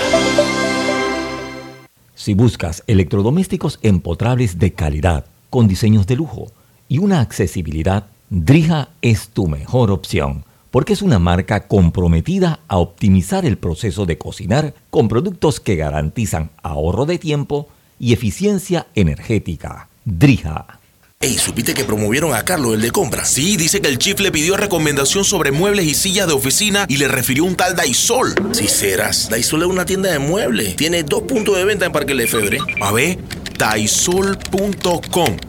[2.15, 6.53] Si buscas electrodomésticos empotrables de calidad, con diseños de lujo
[6.87, 13.45] y una accesibilidad, Drija es tu mejor opción porque es una marca comprometida a optimizar
[13.45, 17.67] el proceso de cocinar con productos que garantizan ahorro de tiempo
[17.99, 19.89] y eficiencia energética.
[20.05, 20.79] Drija.
[21.21, 23.25] Ey, ¿supiste que promovieron a Carlos, el de compra?
[23.25, 26.95] Sí, dice que el chief le pidió recomendación sobre muebles y sillas de oficina y
[26.95, 28.33] le refirió un tal Daisol.
[28.53, 30.77] Si serás, Daisol es una tienda de muebles.
[30.77, 32.59] Tiene dos puntos de venta en Parque Lefebvre.
[32.79, 33.19] A ver,
[33.57, 35.48] daisol.com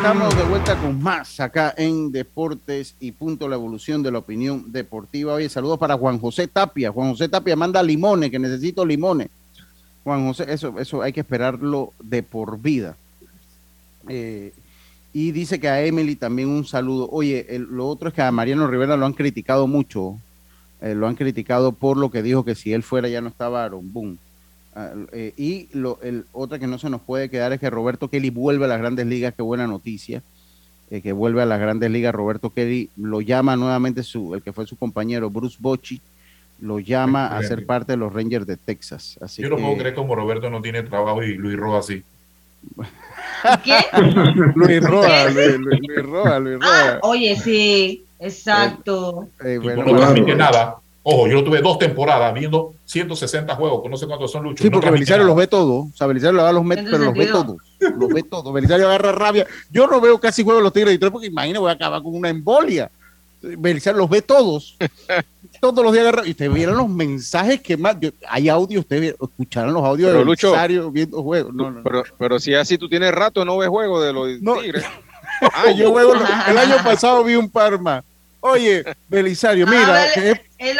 [0.00, 4.72] Estamos de vuelta con más acá en Deportes y Punto, la evolución de la opinión
[4.72, 5.34] deportiva.
[5.34, 6.90] Oye, saludos para Juan José Tapia.
[6.90, 9.28] Juan José Tapia manda limones, que necesito limones.
[10.02, 12.96] Juan José, eso, eso hay que esperarlo de por vida.
[14.08, 14.54] Eh,
[15.12, 17.06] y dice que a Emily también un saludo.
[17.12, 20.16] Oye, lo otro es que a Mariano Rivera lo han criticado mucho.
[20.80, 23.64] Eh, lo han criticado por lo que dijo que si él fuera ya no estaba
[23.64, 24.16] Aaron Boone.
[24.74, 28.08] Ah, eh, y lo, el, otra que no se nos puede quedar es que Roberto
[28.08, 30.22] Kelly vuelve a las grandes ligas, qué buena noticia,
[30.90, 32.14] eh, que vuelve a las grandes ligas.
[32.14, 36.00] Roberto Kelly lo llama nuevamente su, el que fue su compañero Bruce Bocci,
[36.60, 39.18] lo llama a ser parte de los Rangers de Texas.
[39.20, 42.02] Así Yo no puedo creer como Roberto no tiene trabajo y Luis Roa sí.
[43.64, 43.76] ¿Qué?
[44.54, 46.70] Luis Roa, Luis, Roa, Luis Roa.
[46.70, 49.28] Ah, oye, sí, exacto.
[49.42, 50.79] Eh, bueno, no transmite nada.
[51.02, 54.60] Ojo, yo tuve dos temporadas viendo 160 juegos, que no sé cuántos son luchos.
[54.60, 55.86] Sí, porque Belisario los ve todos.
[55.86, 57.56] O sea, Belisario le da los Mets, pero los ve todos.
[57.78, 58.52] Los ve todos.
[58.52, 59.46] Belisario agarra rabia.
[59.70, 62.14] Yo no veo casi juegos los Tigres de Detroit porque imagínate, voy a acabar con
[62.14, 62.90] una embolia.
[63.40, 64.76] Belisario los ve todos.
[65.60, 66.26] todos los días agarra.
[66.26, 67.96] Y ustedes vieron los mensajes que más.
[68.28, 71.54] hay audio, ustedes escucharon los audios de Belisario viendo juegos.
[71.54, 74.84] No, no, pero, pero si así tú tienes rato, no ves juegos de los Tigres.
[75.42, 76.12] Ah, yo juego,
[76.48, 78.04] el año pasado vi un par más.
[78.40, 80.04] Oye, Belisario, mira.
[80.60, 80.78] Él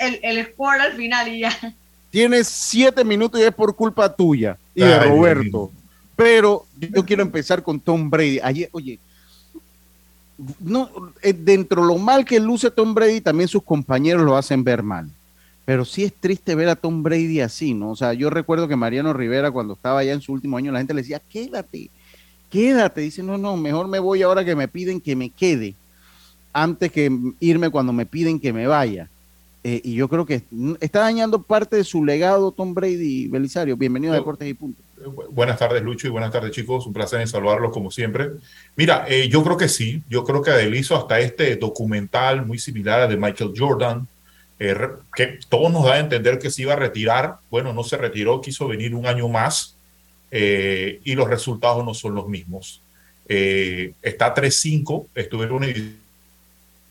[0.00, 1.74] el, el, score al final y ya.
[2.10, 5.70] Tienes siete minutos y es por culpa tuya y de Roberto.
[6.16, 8.40] Pero yo quiero empezar con Tom Brady.
[8.42, 8.98] Ayer, oye,
[10.60, 10.90] no,
[11.22, 14.82] eh, dentro de lo mal que luce Tom Brady, también sus compañeros lo hacen ver
[14.82, 15.08] mal.
[15.66, 17.90] Pero sí es triste ver a Tom Brady así, ¿no?
[17.90, 20.78] O sea, yo recuerdo que Mariano Rivera, cuando estaba ya en su último año, la
[20.78, 21.90] gente le decía, quédate,
[22.48, 23.02] quédate.
[23.02, 25.74] Dice, no, no, mejor me voy ahora que me piden que me quede,
[26.54, 29.10] antes que irme cuando me piden que me vaya.
[29.64, 30.42] Eh, y yo creo que
[30.80, 33.76] está dañando parte de su legado Tom Brady, Belisario.
[33.76, 34.82] Bienvenido a Deportes y Punto.
[35.30, 36.86] Buenas tardes, Lucho, y buenas tardes, chicos.
[36.86, 38.30] Un placer en saludarlos como siempre.
[38.76, 40.02] Mira, eh, yo creo que sí.
[40.08, 44.06] Yo creo que hizo hasta este documental muy similar al de Michael Jordan,
[44.58, 44.76] eh,
[45.14, 47.38] que todo nos da a entender que se iba a retirar.
[47.50, 49.76] Bueno, no se retiró, quiso venir un año más
[50.30, 52.82] eh, y los resultados no son los mismos.
[53.28, 55.68] Eh, está 3-5, estuviera una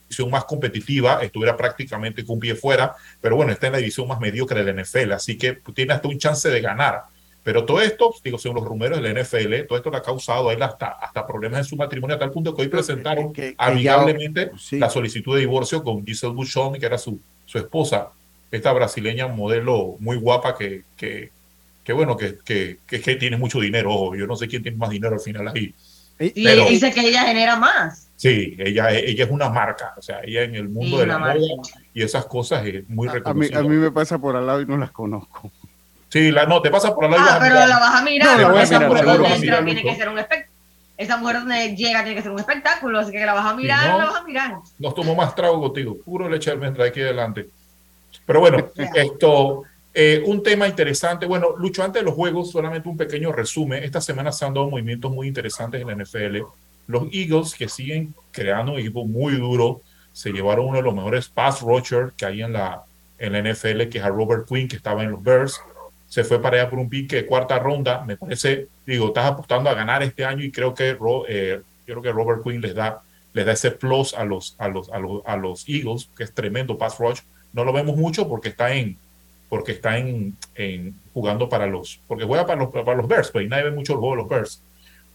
[0.07, 4.07] división más competitiva, estuviera prácticamente con un pie fuera, pero bueno, está en la división
[4.07, 7.03] más mediocre de la NFL, así que tiene hasta un chance de ganar.
[7.43, 10.49] Pero todo esto, digo, según los rumores de la NFL, todo esto le ha causado
[10.49, 14.51] a él hasta, hasta problemas en su matrimonio, a tal punto que hoy presentaron amigablemente
[14.71, 18.09] la solicitud de divorcio con Giselle Bouchon, que era su, su esposa,
[18.51, 21.31] esta brasileña modelo muy guapa que, que,
[21.85, 24.13] que bueno, que, que, que, tiene mucho dinero.
[24.13, 25.73] yo no sé quién tiene más dinero al final ahí.
[26.19, 28.06] Y dice que ella genera más.
[28.17, 31.35] Sí, ella, ella es una marca, o sea, ella en el mundo de la moda
[31.93, 33.59] y esas cosas es muy reconocida.
[33.59, 35.51] A mí, me pasa por al lado y no las conozco.
[36.09, 37.23] Sí, la, no, te pasa por al lado.
[37.29, 38.41] Ah, pero la vas a mirar.
[38.41, 40.57] No, esa mujer donde entra tiene que ser un espectáculo.
[40.97, 43.99] Esa mujer donde llega tiene que ser un espectáculo, así que la vas a mirar,
[43.99, 44.55] la vas a mirar.
[44.79, 47.47] Nos tomó más trago contigo, puro leche almendra de aquí adelante.
[48.25, 49.61] Pero bueno, esto,
[49.93, 51.27] eh, un tema interesante.
[51.27, 53.83] Bueno, Lucho, antes de los juegos, solamente un pequeño resumen.
[53.83, 56.37] Esta semana se han dado movimientos muy interesantes en la NFL.
[56.87, 59.81] Los Eagles, que siguen creando un equipo muy duro,
[60.13, 62.83] se llevaron uno de los mejores pass rusher que hay en la,
[63.19, 65.61] en la NFL, que es a Robert Quinn, que estaba en los Bears.
[66.07, 68.03] Se fue para allá por un pique de cuarta ronda.
[68.05, 72.11] Me parece, digo, estás apostando a ganar este año y creo que, eh, creo que
[72.11, 73.01] Robert Quinn les da,
[73.33, 76.33] les da ese plus a los, a, los, a, los, a los Eagles, que es
[76.33, 77.19] tremendo pass rush
[77.53, 78.97] no lo vemos mucho porque está en
[79.49, 80.35] porque está en,
[81.13, 83.99] jugando para los porque juega para los para los Bears, pues nadie ve mucho el
[83.99, 84.61] juego de los Bears.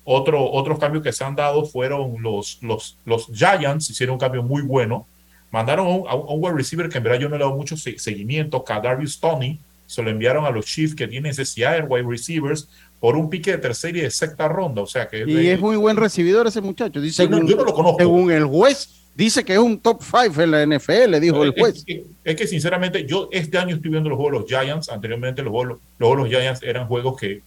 [0.05, 4.43] Otro, otros cambios que se han dado fueron los, los, los Giants, hicieron un cambio
[4.43, 5.07] muy bueno.
[5.51, 8.65] Mandaron a un, wide receiver que en verdad yo no le he dado mucho seguimiento,
[8.65, 13.17] Kadarius Tony, se lo enviaron a los Chiefs que tienen necesidad de wide receivers por
[13.17, 14.81] un pique de tercera y de sexta ronda.
[14.81, 17.01] O sea que y es muy buen recibidor ese muchacho.
[17.01, 17.99] Dice, yo no lo conozco.
[17.99, 21.85] Según el juez, Dice que es un top five en la NFL, dijo el juez.
[22.25, 25.51] Es que, sinceramente yo este año estoy viendo los juegos de los Giants, anteriormente los
[25.51, 27.43] juegos, los, los Giants eran juegos que,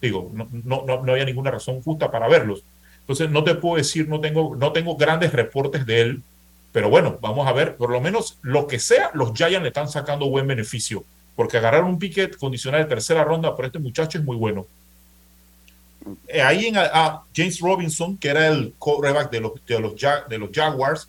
[0.00, 0.48] digo, no,
[0.84, 2.62] no, no, había ninguna razón justa para verlos.
[3.00, 6.22] Entonces no te puedo decir, no tengo, no tengo grandes reportes de él,
[6.72, 9.88] pero bueno, vamos a ver, por lo menos lo que sea, los Giants le están
[9.88, 14.24] sacando buen beneficio, porque agarrar un piquet condicional de tercera ronda por este muchacho es
[14.24, 14.66] muy bueno.
[16.26, 19.94] Eh, ahí en a, James Robinson, que era el quarterback de los, de los,
[20.28, 21.08] de los Jaguars,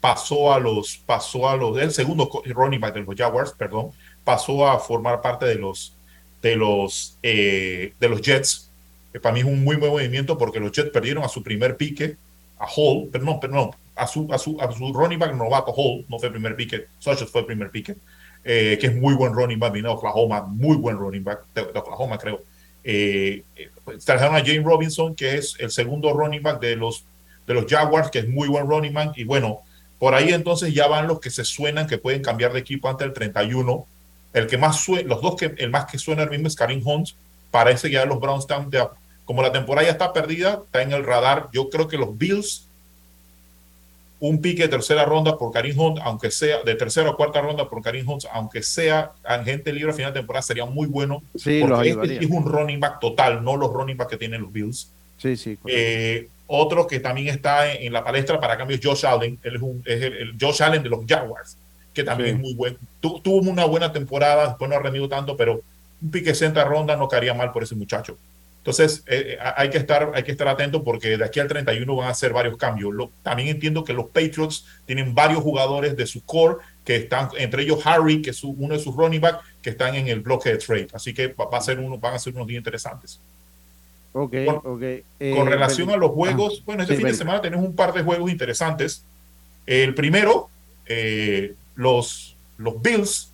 [0.00, 3.90] pasó a los, pasó a los, el segundo running back de los Jaguars, perdón,
[4.24, 5.94] pasó a formar parte de los,
[6.42, 8.70] de los, eh, de los Jets.
[9.12, 11.76] Que para mí es un muy buen movimiento porque los Jets perdieron a su primer
[11.76, 12.16] pique,
[12.58, 15.72] a Hall, pero no, pero no, a su, a su, a su running back novato
[15.72, 17.96] Hall, no fue el primer pique, Sanchez fue el primer pique,
[18.44, 21.62] eh, que es muy buen running back, vino de Oklahoma, muy buen running back de,
[21.62, 22.42] Oklahoma, creo.
[22.82, 23.42] Eh,
[24.04, 27.04] trajeron a James Robinson, que es el segundo running back de los,
[27.46, 29.18] de los Jaguars, que es muy buen running back.
[29.18, 29.60] Y bueno,
[29.98, 33.06] por ahí entonces ya van los que se suenan, que pueden cambiar de equipo antes
[33.06, 33.86] del 31.
[34.32, 36.82] El que más suena, los dos que el más que suena el mismo es Karim
[36.84, 37.10] Hunt.
[37.50, 38.70] Parece que ya los Browns están,
[39.24, 41.48] como la temporada ya está perdida, está en el radar.
[41.52, 42.66] Yo creo que los Bills,
[44.20, 47.68] un pique de tercera ronda por Karim Hunt, aunque sea de tercera o cuarta ronda
[47.68, 51.22] por Karim Hunt, aunque sea agente libre a final de temporada, sería muy bueno.
[51.34, 54.52] Sí, porque este es un running back total, no los running back que tienen los
[54.52, 54.90] Bills.
[55.16, 55.58] Sí, sí.
[55.66, 59.38] Eh, otro que también está en, la palestra para cambios, Josh Allen.
[59.44, 61.56] Él es, un, el, Josh Allen de los Jaguars,
[61.94, 62.76] que también es muy bueno.
[63.00, 65.62] tuvo una buena temporada, después no ha rendido tanto, pero
[66.02, 68.16] un pique centra ronda no caería mal por ese muchacho.
[68.60, 71.96] Entonces, eh, eh, hay, que estar, hay que estar atento porque de aquí al 31
[71.96, 72.94] van a hacer varios cambios.
[73.22, 77.80] también entiendo que los Patriots tienen varios jugadores de su core que están, entre ellos
[77.86, 80.88] Harry, que es uno de sus running back, que están en el bloque de trade.
[80.92, 83.18] Así que va, a ser uno, van a ser unos días interesantes.
[84.12, 85.04] Okay, con, okay.
[85.18, 87.94] con eh, relación a los juegos, ah, bueno, este fin de semana tenemos un par
[87.94, 89.04] de juegos interesantes.
[89.66, 90.50] El primero,
[90.84, 93.32] eh, los, los Bills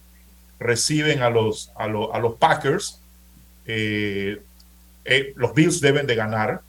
[0.60, 3.00] reciben a los, a, a los Packers.
[3.66, 4.40] Eh,
[5.34, 6.60] los Bills deben de ganar.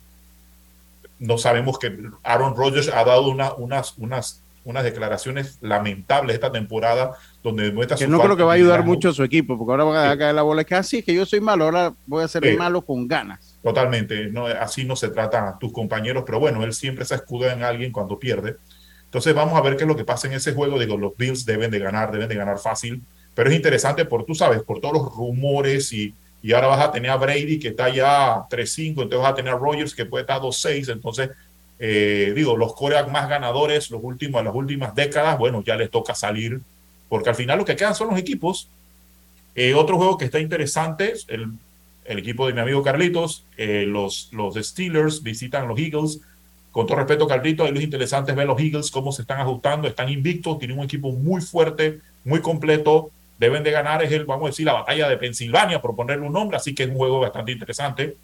[1.20, 7.12] No sabemos que Aaron Rodgers ha dado una, unas, unas, unas declaraciones lamentables esta temporada
[7.44, 10.12] donde que no creo que va a ayudar mucho a su equipo porque ahora va
[10.12, 12.58] a caer la bola que así ah, que yo soy malo ahora voy a ser
[12.58, 16.72] malo con ganas Totalmente, no, así no se tratan a tus compañeros, pero bueno, él
[16.72, 18.56] siempre se escuda en alguien cuando pierde.
[19.08, 20.78] Entonces vamos a ver qué es lo que pasa en ese juego.
[20.80, 23.02] Digo, los Bills deben de ganar, deben de ganar fácil.
[23.34, 26.92] pero es interesante por, tú sabes, por todos los rumores y, y ahora vas a
[26.92, 30.22] tener a Brady que está ya 3-5, entonces vas a tener a Rogers que puede
[30.22, 31.32] estar 2-6, entonces,
[31.80, 36.16] eh, digo, los corebacks más ganadores los últimos, las últimas décadas, bueno, ya les toca
[36.16, 36.62] salir,
[37.10, 38.70] porque al final lo que quedan son los equipos.
[39.56, 41.52] Eh, otro juego que está interesante, el,
[42.06, 46.22] el equipo de mi amigo Carlitos, eh, los, los Steelers visitan los Eagles,
[46.78, 49.88] con todo respeto, Carlito, ahí lo interesante es ver los Eagles cómo se están ajustando,
[49.88, 53.10] están invictos, tienen un equipo muy fuerte, muy completo,
[53.40, 56.34] deben de ganar, es el, vamos a decir, la batalla de Pensilvania, por ponerle un
[56.34, 58.16] nombre, así que es un juego bastante interesante.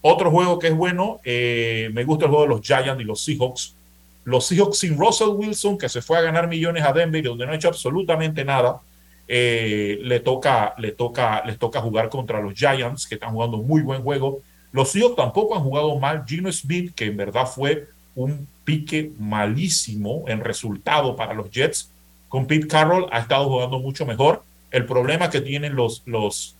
[0.00, 3.22] Otro juego que es bueno, eh, me gusta el juego de los Giants y los
[3.22, 3.76] Seahawks.
[4.24, 7.46] Los Seahawks sin Russell Wilson, que se fue a ganar millones a Denver y donde
[7.46, 8.80] no ha hecho absolutamente nada,
[9.28, 13.80] eh, le toca, le toca, les toca jugar contra los Giants, que están jugando muy
[13.80, 14.40] buen juego.
[14.72, 16.24] Los Seahawks tampoco han jugado mal.
[16.26, 21.90] Gino Smith, que en verdad fue un pique malísimo en resultado para los Jets,
[22.28, 24.42] con Pete Carroll ha estado jugando mucho mejor.
[24.70, 26.56] El problema que tienen los, los,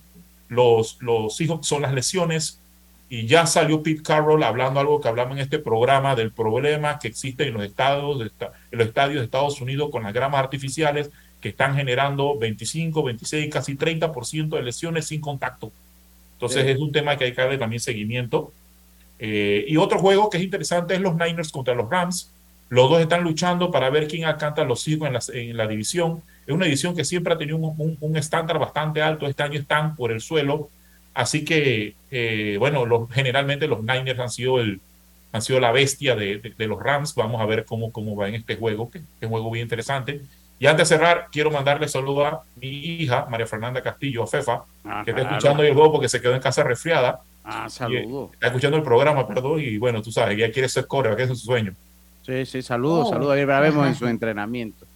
[1.63, 2.59] son las lesiones.
[3.09, 7.09] Y ya salió Pete Carroll hablando algo que hablamos en este programa del problema que
[7.09, 11.11] existe en los, estados en los estadios de Estados Unidos con las gramas artificiales
[11.41, 15.73] que están generando 25, 26, casi 30% de lesiones sin contacto.
[16.43, 18.53] Entonces es un tema que hay que darle también seguimiento.
[19.21, 22.33] Eh, y otro juego que es interesante es los Niners contra los Rams.
[22.69, 26.21] Los dos están luchando para ver quién alcanza los hijos en la, en la división.
[26.45, 29.29] Es una división que siempre ha tenido un, un, estándar bastante alto.
[29.29, 30.69] Este año están por el suelo.
[31.15, 34.81] Así que, eh, bueno, los, generalmente los Niners han sido, el,
[35.31, 37.15] han sido la bestia de, de, de, los Rams.
[37.15, 40.23] Vamos a ver cómo, cómo va en este juego, que es un juego bien interesante.
[40.63, 45.03] Y antes de cerrar, quiero mandarle saludo a mi hija, María Fernanda Castillo, Fefa, ah,
[45.05, 45.37] que está claro.
[45.37, 47.21] escuchando el juego porque se quedó en casa resfriada.
[47.43, 48.31] Ah, saludo.
[48.33, 51.31] Está escuchando el programa, perdón, y bueno, tú sabes, ella quiere ser core, que es
[51.31, 51.75] su sueño.
[52.25, 53.11] Sí, sí, saludos, oh.
[53.11, 53.35] saludos.
[53.35, 54.87] Ahí la vemos en su entrenamiento.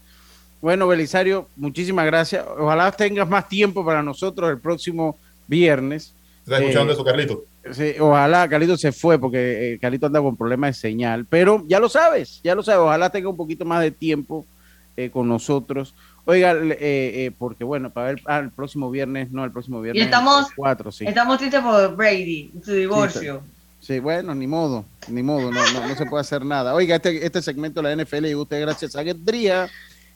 [0.63, 2.47] Bueno, Belisario, muchísimas gracias.
[2.57, 6.15] Ojalá tengas más tiempo para nosotros el próximo viernes.
[6.45, 7.45] ¿Estás escuchando eh, eso, Carlito?
[7.73, 11.81] Sí, ojalá Carlito se fue porque eh, Carlito anda con problemas de señal, pero ya
[11.81, 12.83] lo sabes, ya lo sabes.
[12.83, 14.47] Ojalá tenga un poquito más de tiempo
[14.97, 15.95] eh, con nosotros.
[16.25, 20.03] Oiga, eh, eh, porque bueno, para ver ah, el próximo viernes, no, el próximo viernes.
[20.03, 21.05] Y estamos, cuatro, sí.
[21.07, 23.43] estamos tristes por Brady, su divorcio.
[23.81, 26.75] Sí, sí, bueno, ni modo, ni modo, no, no, no, se puede hacer nada.
[26.75, 29.69] Oiga, este, este segmento de la NFL llegó usted gracias a Drija.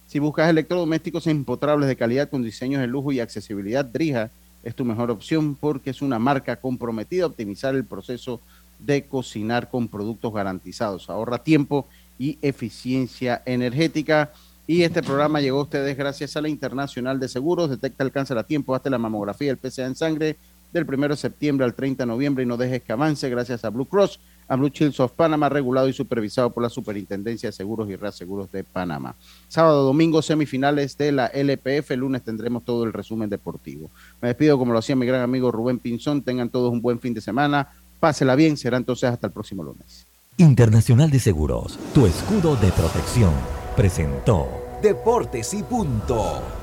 [0.07, 4.31] Si buscas electrodomésticos empotrables de calidad con diseños de lujo y accesibilidad, Drija
[4.65, 8.41] es tu mejor opción porque es una marca comprometida a optimizar el proceso
[8.79, 11.09] de cocinar con productos garantizados.
[11.11, 11.87] Ahorra tiempo
[12.19, 14.33] y eficiencia energética.
[14.71, 17.71] Y este programa llegó a ustedes gracias a la Internacional de Seguros.
[17.71, 20.37] Detecta el cáncer a tiempo, hazte la mamografía, el PCA en sangre
[20.73, 23.71] del 1 de septiembre al 30 de noviembre y no dejes que avance gracias a
[23.71, 27.91] Blue Cross, a Blue Shields of Panama, regulado y supervisado por la Superintendencia de Seguros
[27.91, 29.17] y Reaseguros de Panamá.
[29.49, 31.91] Sábado, domingo, semifinales de la LPF.
[31.91, 33.91] El lunes tendremos todo el resumen deportivo.
[34.23, 36.23] Me despido como lo hacía mi gran amigo Rubén Pinzón.
[36.23, 37.67] Tengan todos un buen fin de semana.
[37.99, 38.57] Pásela bien.
[38.57, 40.07] Será entonces hasta el próximo lunes.
[40.41, 43.35] Internacional de Seguros, tu escudo de protección,
[43.81, 44.47] presentó
[44.83, 46.60] Deportes y punto.